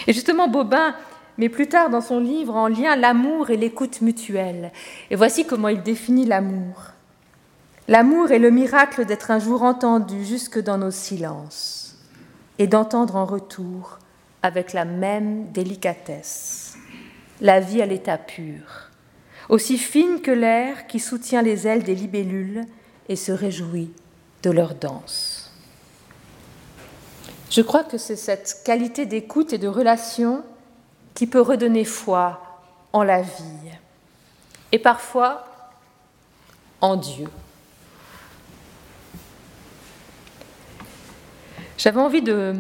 Et 0.08 0.14
justement, 0.14 0.48
Bobin 0.48 0.96
mais 1.38 1.50
plus 1.50 1.68
tard 1.68 1.90
dans 1.90 2.02
son 2.02 2.20
livre 2.20 2.56
en 2.56 2.68
lien 2.68 2.96
l'amour 2.96 3.50
et 3.50 3.58
l'écoute 3.58 4.02
mutuelle. 4.02 4.72
Et 5.10 5.16
voici 5.16 5.46
comment 5.46 5.68
il 5.68 5.82
définit 5.82 6.26
l'amour. 6.26 6.92
L'amour 7.88 8.32
est 8.32 8.40
le 8.40 8.52
miracle 8.52 9.06
d'être 9.06 9.32
un 9.32 9.40
jour 9.40 9.64
entendu 9.64 10.26
jusque 10.26 10.60
dans 10.60 10.78
nos 10.78 10.92
silences 10.92 11.98
et 12.58 12.68
d'entendre 12.68 13.16
en 13.16 13.26
retour 13.26 14.00
avec 14.42 14.74
la 14.74 14.86
même 14.86 15.52
délicatesse 15.52 16.78
la 17.42 17.60
vie 17.60 17.82
à 17.82 17.86
l'état 17.86 18.18
pur, 18.18 18.90
aussi 19.50 19.78
fine 19.78 20.22
que 20.22 20.32
l'air 20.32 20.88
qui 20.88 21.02
soutient 21.02 21.42
les 21.42 21.68
ailes 21.68 21.84
des 21.84 21.94
libellules 21.94 22.64
et 23.10 23.18
se 23.18 23.34
réjouit 23.34 23.92
de 24.46 24.52
leur 24.52 24.76
danse. 24.76 25.52
Je 27.50 27.62
crois 27.62 27.84
que 27.84 27.98
c'est 27.98 28.16
cette 28.16 28.62
qualité 28.64 29.08
d'écoute 29.08 29.54
et 29.54 29.58
de 29.58 29.68
relation 29.68 30.44
qui 31.16 31.26
peut 31.26 31.42
redonner 31.42 31.84
foi 31.84 32.60
en 32.94 33.02
la 33.02 33.22
vie 33.22 33.72
et 34.72 34.78
parfois 34.78 35.46
en 36.80 36.96
Dieu. 36.96 37.28
J'avais 41.78 42.00
envie 42.00 42.22
de 42.22 42.54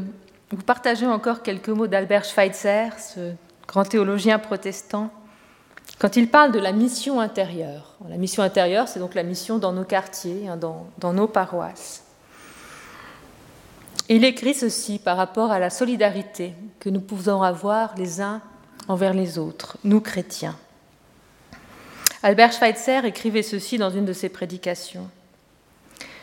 vous 0.51 0.63
partager 0.63 1.06
encore 1.06 1.44
quelques 1.44 1.70
mots 1.70 1.88
d'Albert 1.88 2.25
Schweitzer, 2.25 2.89
ce 2.98 3.34
grand 3.68 3.86
théologien 3.86 4.39
protestant, 4.39 5.12
quand 6.00 6.18
il 6.18 6.30
parle 6.30 6.52
de 6.52 6.60
la 6.60 6.72
mission 6.72 7.20
intérieure. 7.20 7.96
La 8.10 8.18
mission 8.18 8.44
intérieure, 8.44 8.88
c'est 8.88 9.00
donc 9.00 9.16
la 9.16 9.24
mission 9.24 9.58
dans 9.58 9.72
nos 9.72 9.86
quartiers, 9.86 10.48
hein, 10.48 10.58
dans, 10.58 10.88
dans 10.98 11.14
nos 11.14 11.28
paroisses. 11.28 12.04
Il 14.10 14.24
écrit 14.24 14.54
ceci 14.54 15.00
par 15.00 15.18
rapport 15.18 15.52
à 15.52 15.60
la 15.60 15.70
solidarité 15.70 16.54
que 16.80 16.90
nous 16.90 17.02
pouvons 17.02 17.42
avoir 17.42 17.96
les 17.98 18.22
uns 18.22 18.42
envers 18.88 19.14
les 19.14 19.40
autres, 19.40 19.78
nous 19.84 20.00
chrétiens. 20.00 20.56
Albert 22.22 22.52
Schweitzer 22.52 23.06
écrivait 23.06 23.42
ceci 23.42 23.78
dans 23.78 23.90
une 23.90 24.06
de 24.06 24.14
ses 24.14 24.30
prédications. 24.30 25.10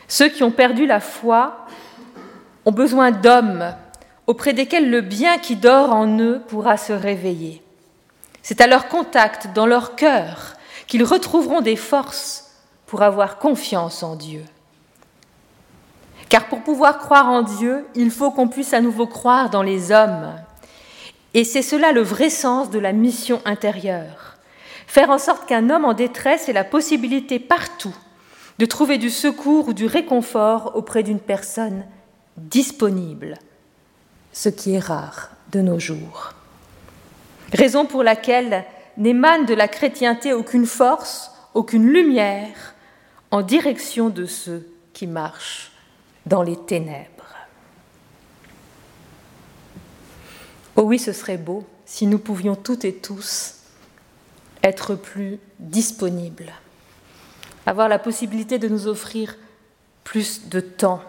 Ceux 0.07 0.29
qui 0.29 0.43
ont 0.43 0.51
perdu 0.51 0.85
la 0.85 0.99
foi 0.99 1.65
ont 2.65 2.71
besoin 2.71 3.11
d'hommes 3.11 3.73
auprès 4.27 4.53
desquels 4.53 4.89
le 4.89 5.01
bien 5.01 5.37
qui 5.37 5.55
dort 5.55 5.91
en 5.91 6.19
eux 6.19 6.41
pourra 6.47 6.77
se 6.77 6.93
réveiller. 6.93 7.61
C'est 8.43 8.59
à 8.59 8.67
leur 8.67 8.89
contact, 8.89 9.53
dans 9.55 9.65
leur 9.65 9.95
cœur, 9.95 10.53
qu'ils 10.85 11.05
retrouveront 11.05 11.61
des 11.61 11.77
forces 11.77 12.51
pour 12.85 13.01
avoir 13.01 13.39
confiance 13.39 14.03
en 14.03 14.15
Dieu. 14.15 14.43
Car 16.27 16.47
pour 16.47 16.61
pouvoir 16.61 16.99
croire 16.99 17.29
en 17.29 17.41
Dieu, 17.41 17.85
il 17.95 18.11
faut 18.11 18.31
qu'on 18.31 18.49
puisse 18.49 18.73
à 18.73 18.81
nouveau 18.81 19.07
croire 19.07 19.49
dans 19.49 19.63
les 19.63 19.91
hommes. 19.91 20.33
Et 21.33 21.43
c'est 21.45 21.61
cela 21.61 21.91
le 21.93 22.01
vrai 22.01 22.29
sens 22.29 22.69
de 22.69 22.79
la 22.79 22.91
mission 22.91 23.41
intérieure. 23.45 24.35
Faire 24.87 25.09
en 25.09 25.17
sorte 25.17 25.47
qu'un 25.47 25.69
homme 25.69 25.85
en 25.85 25.93
détresse 25.93 26.49
ait 26.49 26.53
la 26.53 26.63
possibilité 26.63 27.39
partout 27.39 27.95
de 28.59 28.65
trouver 28.65 28.97
du 28.97 29.09
secours 29.09 29.69
ou 29.69 29.73
du 29.73 29.85
réconfort 29.85 30.75
auprès 30.75 31.01
d'une 31.01 31.19
personne 31.19 31.85
disponible, 32.37 33.37
ce 34.31 34.49
qui 34.49 34.75
est 34.75 34.79
rare 34.79 35.31
de 35.51 35.61
nos 35.61 35.79
jours. 35.79 36.33
Raison 37.53 37.85
pour 37.85 38.03
laquelle 38.03 38.65
n'émane 38.97 39.45
de 39.45 39.53
la 39.53 39.67
chrétienté 39.67 40.33
aucune 40.33 40.65
force, 40.65 41.31
aucune 41.53 41.87
lumière 41.87 42.73
en 43.31 43.41
direction 43.41 44.09
de 44.09 44.25
ceux 44.25 44.67
qui 44.93 45.05
marchent 45.07 45.71
dans 46.25 46.41
les 46.41 46.57
ténèbres. 46.57 47.09
Oh 50.75 50.81
oui, 50.83 50.97
ce 50.97 51.13
serait 51.13 51.37
beau 51.37 51.65
si 51.85 52.07
nous 52.07 52.17
pouvions 52.17 52.55
toutes 52.55 52.85
et 52.85 52.93
tous 52.93 53.55
être 54.63 54.95
plus 54.95 55.37
disponibles, 55.59 56.51
avoir 57.65 57.89
la 57.89 57.99
possibilité 57.99 58.57
de 58.57 58.67
nous 58.67 58.87
offrir 58.87 59.35
plus 60.03 60.49
de 60.49 60.59
temps. 60.59 61.01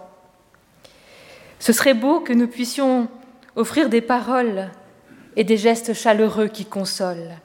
Ce 1.58 1.72
serait 1.72 1.94
beau 1.94 2.20
que 2.20 2.32
nous 2.32 2.48
puissions 2.48 3.08
offrir 3.56 3.88
des 3.88 4.02
paroles 4.02 4.70
et 5.36 5.44
des 5.44 5.56
gestes 5.56 5.94
chaleureux 5.94 6.48
qui 6.48 6.64
consolent, 6.64 7.36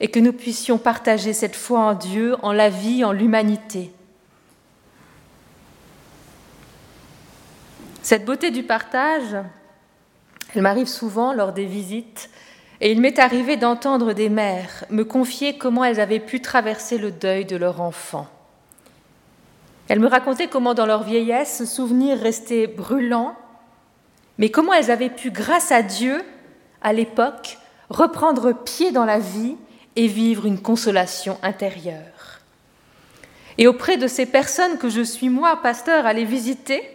et 0.00 0.08
que 0.08 0.20
nous 0.20 0.32
puissions 0.32 0.78
partager 0.78 1.32
cette 1.32 1.56
foi 1.56 1.80
en 1.80 1.94
Dieu, 1.94 2.36
en 2.42 2.52
la 2.52 2.68
vie, 2.68 3.04
en 3.04 3.12
l'humanité. 3.12 3.92
Cette 8.02 8.24
beauté 8.24 8.50
du 8.50 8.62
partage, 8.62 9.36
elle 10.54 10.62
m'arrive 10.62 10.86
souvent 10.86 11.32
lors 11.32 11.52
des 11.52 11.64
visites, 11.64 12.30
et 12.80 12.92
il 12.92 13.00
m'est 13.00 13.18
arrivé 13.18 13.56
d'entendre 13.56 14.12
des 14.12 14.28
mères 14.28 14.84
me 14.90 15.04
confier 15.04 15.56
comment 15.56 15.84
elles 15.84 16.00
avaient 16.00 16.20
pu 16.20 16.40
traverser 16.40 16.98
le 16.98 17.10
deuil 17.10 17.46
de 17.46 17.56
leur 17.56 17.80
enfant. 17.80 18.28
Elles 19.88 20.00
me 20.00 20.08
racontaient 20.08 20.48
comment 20.48 20.74
dans 20.74 20.86
leur 20.86 21.04
vieillesse 21.04 21.58
ce 21.58 21.64
souvenir 21.64 22.18
restait 22.18 22.66
brûlant, 22.66 23.34
mais 24.38 24.50
comment 24.50 24.74
elles 24.74 24.90
avaient 24.90 25.10
pu, 25.10 25.30
grâce 25.30 25.72
à 25.72 25.82
Dieu, 25.82 26.22
à 26.86 26.92
l'époque, 26.92 27.58
reprendre 27.90 28.52
pied 28.52 28.92
dans 28.92 29.04
la 29.04 29.18
vie 29.18 29.56
et 29.96 30.06
vivre 30.06 30.46
une 30.46 30.62
consolation 30.62 31.36
intérieure. 31.42 32.38
Et 33.58 33.66
auprès 33.66 33.96
de 33.96 34.06
ces 34.06 34.24
personnes 34.24 34.78
que 34.78 34.88
je 34.88 35.00
suis, 35.00 35.28
moi, 35.28 35.60
pasteur, 35.62 36.06
allée 36.06 36.24
visiter, 36.24 36.88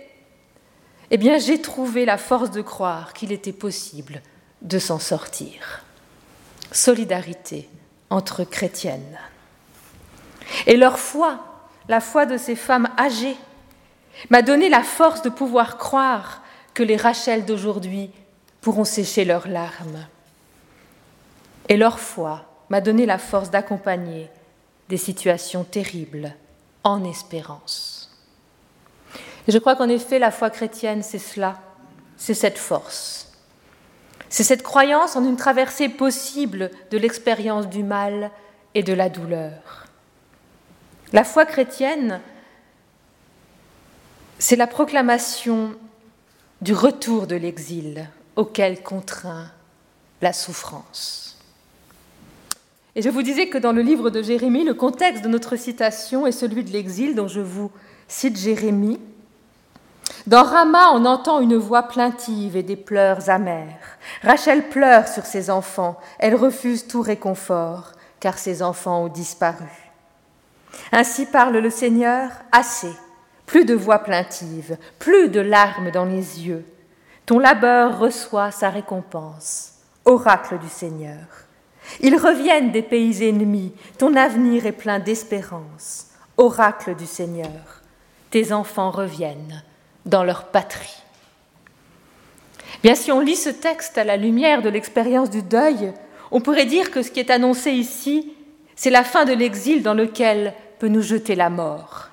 eh 1.09 1.17
bien 1.17 1.39
j'ai 1.39 1.61
trouvé 1.61 2.05
la 2.05 2.17
force 2.17 2.51
de 2.51 2.61
croire 2.61 3.11
qu'il 3.11 3.33
était 3.33 3.51
possible 3.51 4.21
de 4.61 4.79
s'en 4.79 4.97
sortir. 4.97 5.83
Solidarité 6.71 7.67
entre 8.09 8.45
chrétiennes. 8.45 9.19
Et 10.67 10.77
leur 10.77 10.99
foi, 10.99 11.65
la 11.89 11.99
foi 11.99 12.25
de 12.25 12.37
ces 12.37 12.55
femmes 12.55 12.87
âgées, 12.97 13.35
m'a 14.29 14.41
donné 14.41 14.69
la 14.69 14.83
force 14.83 15.21
de 15.21 15.29
pouvoir 15.29 15.77
croire 15.77 16.43
que 16.73 16.81
les 16.81 16.95
Rachel 16.95 17.43
d'aujourd'hui 17.43 18.09
pourront 18.61 18.85
sécher 18.85 19.25
leurs 19.25 19.47
larmes. 19.47 20.07
Et 21.67 21.77
leur 21.77 21.99
foi 21.99 22.45
m'a 22.69 22.81
donné 22.81 23.05
la 23.05 23.17
force 23.17 23.49
d'accompagner 23.49 24.29
des 24.87 24.97
situations 24.97 25.63
terribles 25.63 26.33
en 26.83 27.03
espérance. 27.03 28.15
Et 29.47 29.51
je 29.51 29.57
crois 29.57 29.75
qu'en 29.75 29.89
effet, 29.89 30.19
la 30.19 30.31
foi 30.31 30.49
chrétienne, 30.49 31.03
c'est 31.03 31.19
cela, 31.19 31.59
c'est 32.17 32.35
cette 32.35 32.57
force. 32.57 33.33
C'est 34.29 34.43
cette 34.43 34.63
croyance 34.63 35.15
en 35.15 35.25
une 35.25 35.35
traversée 35.35 35.89
possible 35.89 36.71
de 36.91 36.97
l'expérience 36.97 37.67
du 37.67 37.83
mal 37.83 38.31
et 38.75 38.83
de 38.83 38.93
la 38.93 39.09
douleur. 39.09 39.87
La 41.11 41.23
foi 41.23 41.45
chrétienne, 41.45 42.21
c'est 44.39 44.55
la 44.55 44.67
proclamation 44.67 45.75
du 46.61 46.73
retour 46.73 47.27
de 47.27 47.35
l'exil 47.35 48.07
auquel 48.35 48.81
contraint 48.81 49.51
la 50.21 50.33
souffrance. 50.33 51.37
Et 52.95 53.01
je 53.01 53.09
vous 53.09 53.21
disais 53.21 53.47
que 53.47 53.57
dans 53.57 53.71
le 53.71 53.81
livre 53.81 54.09
de 54.09 54.21
Jérémie, 54.21 54.65
le 54.65 54.73
contexte 54.73 55.23
de 55.23 55.29
notre 55.29 55.55
citation 55.55 56.27
est 56.27 56.33
celui 56.33 56.63
de 56.63 56.71
l'exil 56.71 57.15
dont 57.15 57.27
je 57.27 57.39
vous 57.39 57.71
cite 58.07 58.37
Jérémie. 58.37 58.99
Dans 60.27 60.43
Rama, 60.43 60.91
on 60.93 61.05
entend 61.05 61.39
une 61.39 61.55
voix 61.55 61.83
plaintive 61.83 62.57
et 62.57 62.63
des 62.63 62.75
pleurs 62.75 63.29
amers. 63.29 63.97
Rachel 64.23 64.69
pleure 64.69 65.07
sur 65.07 65.25
ses 65.25 65.49
enfants. 65.49 65.97
Elle 66.19 66.35
refuse 66.35 66.85
tout 66.85 67.01
réconfort, 67.01 67.93
car 68.19 68.37
ses 68.37 68.61
enfants 68.61 69.05
ont 69.05 69.07
disparu. 69.07 69.69
Ainsi 70.91 71.25
parle 71.25 71.57
le 71.57 71.69
Seigneur, 71.69 72.29
assez, 72.51 72.91
plus 73.45 73.65
de 73.65 73.73
voix 73.73 73.99
plaintives, 73.99 74.77
plus 74.99 75.29
de 75.29 75.39
larmes 75.39 75.91
dans 75.91 76.05
les 76.05 76.45
yeux. 76.45 76.65
Ton 77.31 77.39
labeur 77.39 77.97
reçoit 77.97 78.51
sa 78.51 78.69
récompense, 78.69 79.75
oracle 80.03 80.59
du 80.59 80.67
Seigneur. 80.67 81.27
Ils 82.01 82.17
reviennent 82.17 82.73
des 82.73 82.81
pays 82.81 83.23
ennemis, 83.23 83.71
ton 83.97 84.17
avenir 84.17 84.65
est 84.65 84.73
plein 84.73 84.99
d'espérance, 84.99 86.07
oracle 86.35 86.93
du 86.93 87.05
Seigneur. 87.05 87.83
Tes 88.31 88.51
enfants 88.51 88.91
reviennent 88.91 89.63
dans 90.05 90.25
leur 90.25 90.47
patrie. 90.47 91.01
Bien, 92.83 92.95
si 92.95 93.13
on 93.13 93.21
lit 93.21 93.37
ce 93.37 93.47
texte 93.49 93.97
à 93.97 94.03
la 94.03 94.17
lumière 94.17 94.61
de 94.61 94.67
l'expérience 94.67 95.29
du 95.29 95.41
deuil, 95.41 95.93
on 96.31 96.41
pourrait 96.41 96.65
dire 96.65 96.91
que 96.91 97.01
ce 97.01 97.11
qui 97.11 97.21
est 97.21 97.31
annoncé 97.31 97.71
ici, 97.71 98.33
c'est 98.75 98.89
la 98.89 99.05
fin 99.05 99.23
de 99.23 99.31
l'exil 99.31 99.83
dans 99.83 99.93
lequel 99.93 100.53
peut 100.79 100.89
nous 100.89 101.01
jeter 101.01 101.35
la 101.35 101.49
mort. 101.49 102.09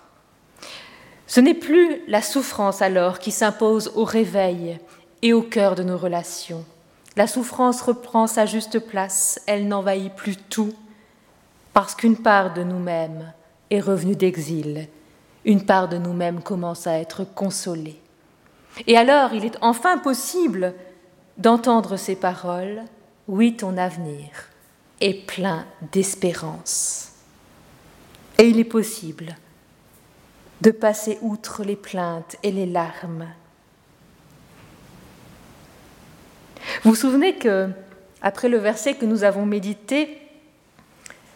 Ce 1.26 1.40
n'est 1.40 1.54
plus 1.54 2.02
la 2.06 2.22
souffrance 2.22 2.82
alors 2.82 3.18
qui 3.18 3.32
s'impose 3.32 3.90
au 3.96 4.04
réveil 4.04 4.78
et 5.22 5.32
au 5.32 5.42
cœur 5.42 5.74
de 5.74 5.82
nos 5.82 5.98
relations. 5.98 6.64
La 7.16 7.26
souffrance 7.26 7.82
reprend 7.82 8.26
sa 8.26 8.46
juste 8.46 8.78
place, 8.78 9.40
elle 9.46 9.66
n'envahit 9.66 10.14
plus 10.14 10.36
tout, 10.36 10.74
parce 11.72 11.94
qu'une 11.94 12.16
part 12.16 12.54
de 12.54 12.62
nous-mêmes 12.62 13.32
est 13.70 13.80
revenue 13.80 14.16
d'exil, 14.16 14.88
une 15.44 15.64
part 15.64 15.88
de 15.88 15.98
nous-mêmes 15.98 16.42
commence 16.42 16.86
à 16.86 16.98
être 16.98 17.24
consolée. 17.24 18.00
Et 18.86 18.96
alors, 18.96 19.32
il 19.32 19.44
est 19.44 19.58
enfin 19.60 19.98
possible 19.98 20.74
d'entendre 21.36 21.96
ces 21.96 22.16
paroles 22.16 22.82
Oui, 23.26 23.56
ton 23.56 23.76
avenir 23.76 24.28
est 25.00 25.26
plein 25.26 25.66
d'espérance. 25.92 27.12
Et 28.38 28.48
il 28.48 28.58
est 28.58 28.64
possible 28.64 29.36
de 30.60 30.70
passer 30.70 31.18
outre 31.22 31.64
les 31.64 31.76
plaintes 31.76 32.36
et 32.42 32.50
les 32.50 32.66
larmes. 32.66 33.26
Vous 36.82 36.90
vous 36.90 36.96
souvenez 36.96 37.34
que, 37.34 37.68
après 38.22 38.48
le 38.48 38.58
verset 38.58 38.94
que 38.94 39.04
nous 39.04 39.24
avons 39.24 39.44
médité, 39.44 40.22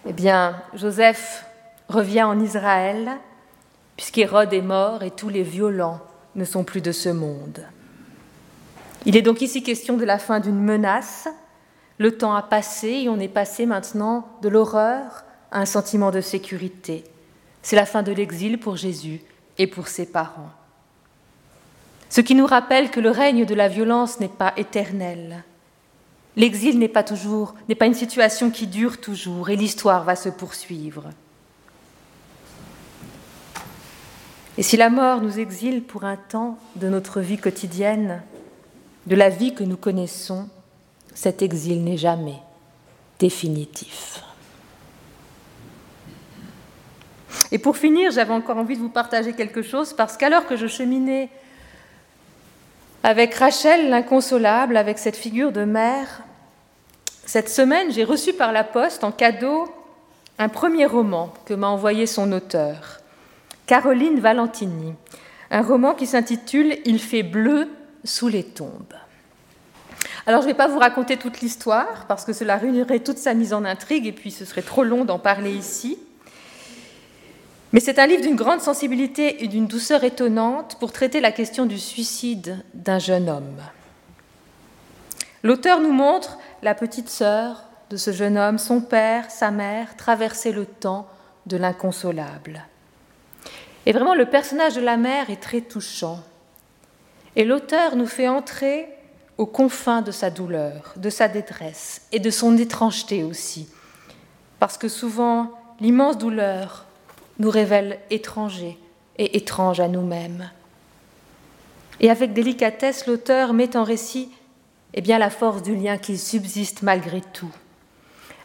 eh 0.06 0.12
bien, 0.12 0.62
Joseph 0.74 1.44
revient 1.88 2.22
en 2.22 2.38
Israël, 2.38 3.10
puisqu'Hérode 3.96 4.52
est 4.52 4.62
mort 4.62 5.02
et 5.02 5.10
tous 5.10 5.28
les 5.28 5.42
violents 5.42 6.00
ne 6.36 6.44
sont 6.44 6.62
plus 6.62 6.80
de 6.80 6.92
ce 6.92 7.08
monde. 7.08 7.66
Il 9.04 9.16
est 9.16 9.22
donc 9.22 9.42
ici 9.42 9.64
question 9.64 9.96
de 9.96 10.04
la 10.04 10.18
fin 10.18 10.38
d'une 10.38 10.62
menace. 10.62 11.28
Le 11.98 12.16
temps 12.16 12.34
a 12.34 12.42
passé 12.42 12.88
et 12.88 13.08
on 13.08 13.18
est 13.18 13.28
passé 13.28 13.66
maintenant 13.66 14.28
de 14.42 14.48
l'horreur 14.48 15.24
à 15.50 15.60
un 15.60 15.66
sentiment 15.66 16.12
de 16.12 16.20
sécurité. 16.20 17.02
C'est 17.62 17.76
la 17.76 17.86
fin 17.86 18.04
de 18.04 18.12
l'exil 18.12 18.58
pour 18.58 18.76
Jésus 18.76 19.20
et 19.58 19.66
pour 19.66 19.88
ses 19.88 20.06
parents. 20.06 20.50
Ce 22.12 22.20
qui 22.20 22.34
nous 22.34 22.44
rappelle 22.44 22.90
que 22.90 23.00
le 23.00 23.10
règne 23.10 23.46
de 23.46 23.54
la 23.54 23.68
violence 23.68 24.20
n'est 24.20 24.28
pas 24.28 24.52
éternel. 24.58 25.44
L'exil 26.36 26.78
n'est 26.78 26.86
pas 26.86 27.02
toujours, 27.02 27.54
n'est 27.70 27.74
pas 27.74 27.86
une 27.86 27.94
situation 27.94 28.50
qui 28.50 28.66
dure 28.66 29.00
toujours 29.00 29.48
et 29.48 29.56
l'histoire 29.56 30.04
va 30.04 30.14
se 30.14 30.28
poursuivre. 30.28 31.08
Et 34.58 34.62
si 34.62 34.76
la 34.76 34.90
mort 34.90 35.22
nous 35.22 35.38
exile 35.38 35.82
pour 35.82 36.04
un 36.04 36.16
temps 36.18 36.58
de 36.76 36.90
notre 36.90 37.22
vie 37.22 37.38
quotidienne, 37.38 38.22
de 39.06 39.16
la 39.16 39.30
vie 39.30 39.54
que 39.54 39.64
nous 39.64 39.78
connaissons, 39.78 40.50
cet 41.14 41.40
exil 41.40 41.82
n'est 41.82 41.96
jamais 41.96 42.40
définitif. 43.18 44.22
Et 47.50 47.58
pour 47.58 47.78
finir, 47.78 48.10
j'avais 48.10 48.34
encore 48.34 48.58
envie 48.58 48.76
de 48.76 48.82
vous 48.82 48.90
partager 48.90 49.32
quelque 49.32 49.62
chose 49.62 49.94
parce 49.94 50.18
qu'alors 50.18 50.46
que 50.46 50.56
je 50.56 50.66
cheminais 50.66 51.30
avec 53.02 53.34
Rachel 53.34 53.90
l'inconsolable, 53.90 54.76
avec 54.76 54.98
cette 54.98 55.16
figure 55.16 55.52
de 55.52 55.64
mère, 55.64 56.22
cette 57.24 57.48
semaine, 57.48 57.92
j'ai 57.92 58.04
reçu 58.04 58.32
par 58.32 58.52
la 58.52 58.64
poste 58.64 59.04
en 59.04 59.12
cadeau 59.12 59.72
un 60.38 60.48
premier 60.48 60.86
roman 60.86 61.32
que 61.44 61.54
m'a 61.54 61.68
envoyé 61.68 62.06
son 62.06 62.32
auteur. 62.32 63.00
Caroline 63.66 64.20
Valentini, 64.20 64.94
un 65.50 65.62
roman 65.62 65.94
qui 65.94 66.06
s'intitule 66.06 66.78
Il 66.84 66.98
fait 66.98 67.22
bleu 67.22 67.68
sous 68.04 68.28
les 68.28 68.42
tombes. 68.42 68.94
Alors 70.26 70.42
je 70.42 70.46
ne 70.46 70.52
vais 70.52 70.56
pas 70.56 70.68
vous 70.68 70.78
raconter 70.78 71.16
toute 71.16 71.40
l'histoire 71.40 72.06
parce 72.06 72.24
que 72.24 72.32
cela 72.32 72.56
réunirait 72.56 73.00
toute 73.00 73.18
sa 73.18 73.34
mise 73.34 73.52
en 73.52 73.64
intrigue 73.64 74.06
et 74.06 74.12
puis 74.12 74.30
ce 74.30 74.44
serait 74.44 74.62
trop 74.62 74.84
long 74.84 75.04
d'en 75.04 75.18
parler 75.18 75.52
ici. 75.52 75.98
Mais 77.72 77.80
c'est 77.80 77.98
un 77.98 78.06
livre 78.06 78.22
d'une 78.22 78.36
grande 78.36 78.60
sensibilité 78.60 79.42
et 79.42 79.48
d'une 79.48 79.66
douceur 79.66 80.04
étonnante 80.04 80.76
pour 80.78 80.92
traiter 80.92 81.20
la 81.20 81.32
question 81.32 81.64
du 81.64 81.78
suicide 81.78 82.62
d'un 82.74 82.98
jeune 82.98 83.30
homme. 83.30 83.62
L'auteur 85.42 85.80
nous 85.80 85.92
montre 85.92 86.38
la 86.62 86.74
petite 86.74 87.08
sœur 87.08 87.64
de 87.90 87.96
ce 87.96 88.12
jeune 88.12 88.38
homme, 88.38 88.58
son 88.58 88.80
père, 88.80 89.30
sa 89.30 89.50
mère, 89.50 89.96
traverser 89.96 90.52
le 90.52 90.66
temps 90.66 91.08
de 91.46 91.56
l'inconsolable. 91.56 92.64
Et 93.86 93.92
vraiment, 93.92 94.14
le 94.14 94.26
personnage 94.26 94.74
de 94.74 94.80
la 94.80 94.96
mère 94.96 95.30
est 95.30 95.42
très 95.42 95.62
touchant. 95.62 96.20
Et 97.34 97.44
l'auteur 97.44 97.96
nous 97.96 98.06
fait 98.06 98.28
entrer 98.28 98.88
aux 99.38 99.46
confins 99.46 100.02
de 100.02 100.10
sa 100.12 100.30
douleur, 100.30 100.92
de 100.96 101.10
sa 101.10 101.26
détresse 101.26 102.02
et 102.12 102.20
de 102.20 102.30
son 102.30 102.56
étrangeté 102.58 103.24
aussi. 103.24 103.68
Parce 104.60 104.78
que 104.78 104.88
souvent, 104.88 105.50
l'immense 105.80 106.18
douleur 106.18 106.86
nous 107.42 107.50
révèle 107.50 107.98
étrangers 108.10 108.78
et 109.18 109.36
étranges 109.36 109.80
à 109.80 109.88
nous-mêmes. 109.88 110.48
Et 111.98 112.08
avec 112.08 112.34
délicatesse, 112.34 113.08
l'auteur 113.08 113.52
met 113.52 113.76
en 113.76 113.82
récit 113.82 114.30
eh 114.94 115.00
bien, 115.00 115.18
la 115.18 115.28
force 115.28 115.60
du 115.60 115.74
lien 115.74 115.98
qui 115.98 116.18
subsiste 116.18 116.82
malgré 116.82 117.20
tout. 117.20 117.50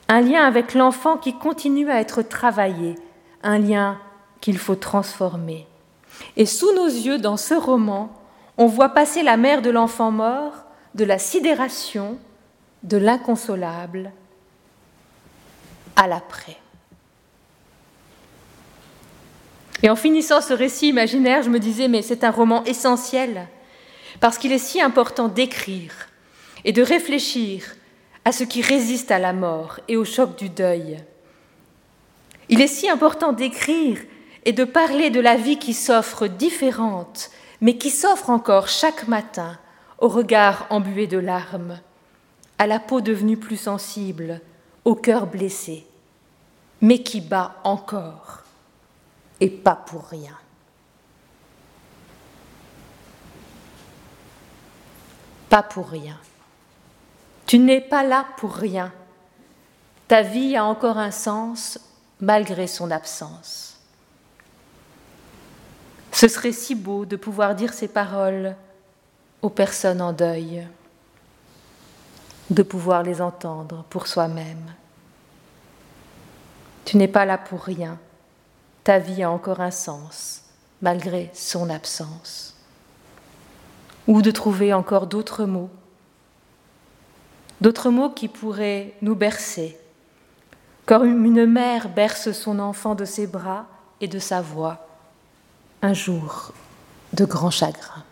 Un 0.07 0.21
lien 0.21 0.43
avec 0.43 0.73
l'enfant 0.73 1.17
qui 1.17 1.37
continue 1.37 1.91
à 1.91 2.01
être 2.01 2.23
travaillé, 2.23 2.95
un 3.43 3.59
lien 3.59 3.99
qu'il 4.41 4.57
faut 4.57 4.75
transformer. 4.75 5.67
Et 6.35 6.47
sous 6.47 6.73
nos 6.73 6.87
yeux, 6.87 7.19
dans 7.19 7.37
ce 7.37 7.53
roman, 7.53 8.11
on 8.57 8.65
voit 8.65 8.89
passer 8.89 9.21
la 9.21 9.37
mère 9.37 9.61
de 9.61 9.69
l'enfant 9.69 10.09
mort 10.09 10.53
de 10.95 11.05
la 11.05 11.19
sidération, 11.19 12.17
de 12.81 12.97
l'inconsolable 12.97 14.11
à 15.95 16.07
l'après. 16.07 16.57
Et 19.83 19.89
en 19.89 19.95
finissant 19.95 20.41
ce 20.41 20.53
récit 20.53 20.87
imaginaire, 20.87 21.43
je 21.43 21.49
me 21.49 21.59
disais, 21.59 21.87
mais 21.87 22.01
c'est 22.01 22.23
un 22.23 22.31
roman 22.31 22.63
essentiel, 22.63 23.47
parce 24.19 24.37
qu'il 24.37 24.51
est 24.51 24.57
si 24.57 24.81
important 24.81 25.27
d'écrire 25.27 25.93
et 26.65 26.71
de 26.71 26.81
réfléchir 26.81 27.75
à 28.25 28.31
ce 28.31 28.43
qui 28.43 28.61
résiste 28.61 29.11
à 29.11 29.19
la 29.19 29.33
mort 29.33 29.79
et 29.87 29.95
au 29.95 30.03
choc 30.03 30.37
du 30.37 30.49
deuil. 30.49 30.97
Il 32.49 32.61
est 32.61 32.67
si 32.67 32.89
important 32.89 33.33
d'écrire 33.33 33.99
et 34.45 34.53
de 34.53 34.63
parler 34.63 35.09
de 35.09 35.19
la 35.19 35.35
vie 35.35 35.59
qui 35.59 35.73
s'offre 35.73 36.27
différente, 36.27 37.29
mais 37.61 37.77
qui 37.77 37.89
s'offre 37.89 38.29
encore 38.29 38.67
chaque 38.67 39.07
matin 39.07 39.57
au 39.99 40.07
regard 40.07 40.67
embué 40.69 41.07
de 41.07 41.17
larmes, 41.17 41.79
à 42.57 42.67
la 42.67 42.79
peau 42.79 43.01
devenue 43.01 43.37
plus 43.37 43.57
sensible, 43.57 44.41
au 44.85 44.95
cœur 44.95 45.27
blessé, 45.27 45.85
mais 46.81 46.99
qui 46.99 47.21
bat 47.21 47.55
encore, 47.63 48.43
et 49.39 49.49
pas 49.49 49.75
pour 49.75 50.05
rien. 50.05 50.37
Pas 55.49 55.63
pour 55.63 55.89
rien. 55.89 56.17
Tu 57.45 57.59
n'es 57.59 57.81
pas 57.81 58.03
là 58.03 58.25
pour 58.37 58.53
rien. 58.53 58.91
Ta 60.07 60.21
vie 60.21 60.55
a 60.57 60.65
encore 60.65 60.97
un 60.97 61.11
sens 61.11 61.79
malgré 62.19 62.67
son 62.67 62.91
absence. 62.91 63.77
Ce 66.11 66.27
serait 66.27 66.51
si 66.51 66.75
beau 66.75 67.05
de 67.05 67.15
pouvoir 67.15 67.55
dire 67.55 67.73
ces 67.73 67.87
paroles 67.87 68.55
aux 69.41 69.49
personnes 69.49 70.01
en 70.01 70.13
deuil, 70.13 70.67
de 72.49 72.63
pouvoir 72.63 73.03
les 73.03 73.21
entendre 73.21 73.85
pour 73.89 74.07
soi-même. 74.07 74.73
Tu 76.85 76.97
n'es 76.97 77.07
pas 77.07 77.25
là 77.25 77.37
pour 77.37 77.61
rien, 77.61 77.99
ta 78.87 78.99
vie 78.99 79.21
a 79.21 79.29
encore 79.29 79.59
un 79.59 79.69
sens, 79.69 80.43
malgré 80.81 81.29
son 81.33 81.69
absence. 81.69 82.55
Ou 84.07 84.21
de 84.21 84.31
trouver 84.31 84.71
encore 84.71 85.07
d'autres 85.07 85.43
mots, 85.43 85.69
d'autres 87.59 87.89
mots 87.89 88.09
qui 88.09 88.29
pourraient 88.29 88.93
nous 89.01 89.13
bercer, 89.13 89.77
comme 90.85 91.25
une 91.25 91.45
mère 91.45 91.89
berce 91.89 92.31
son 92.31 92.59
enfant 92.59 92.95
de 92.95 93.03
ses 93.03 93.27
bras 93.27 93.65
et 93.99 94.07
de 94.07 94.19
sa 94.19 94.39
voix 94.41 94.87
un 95.81 95.91
jour 95.91 96.53
de 97.11 97.25
grand 97.25 97.51
chagrin. 97.51 98.05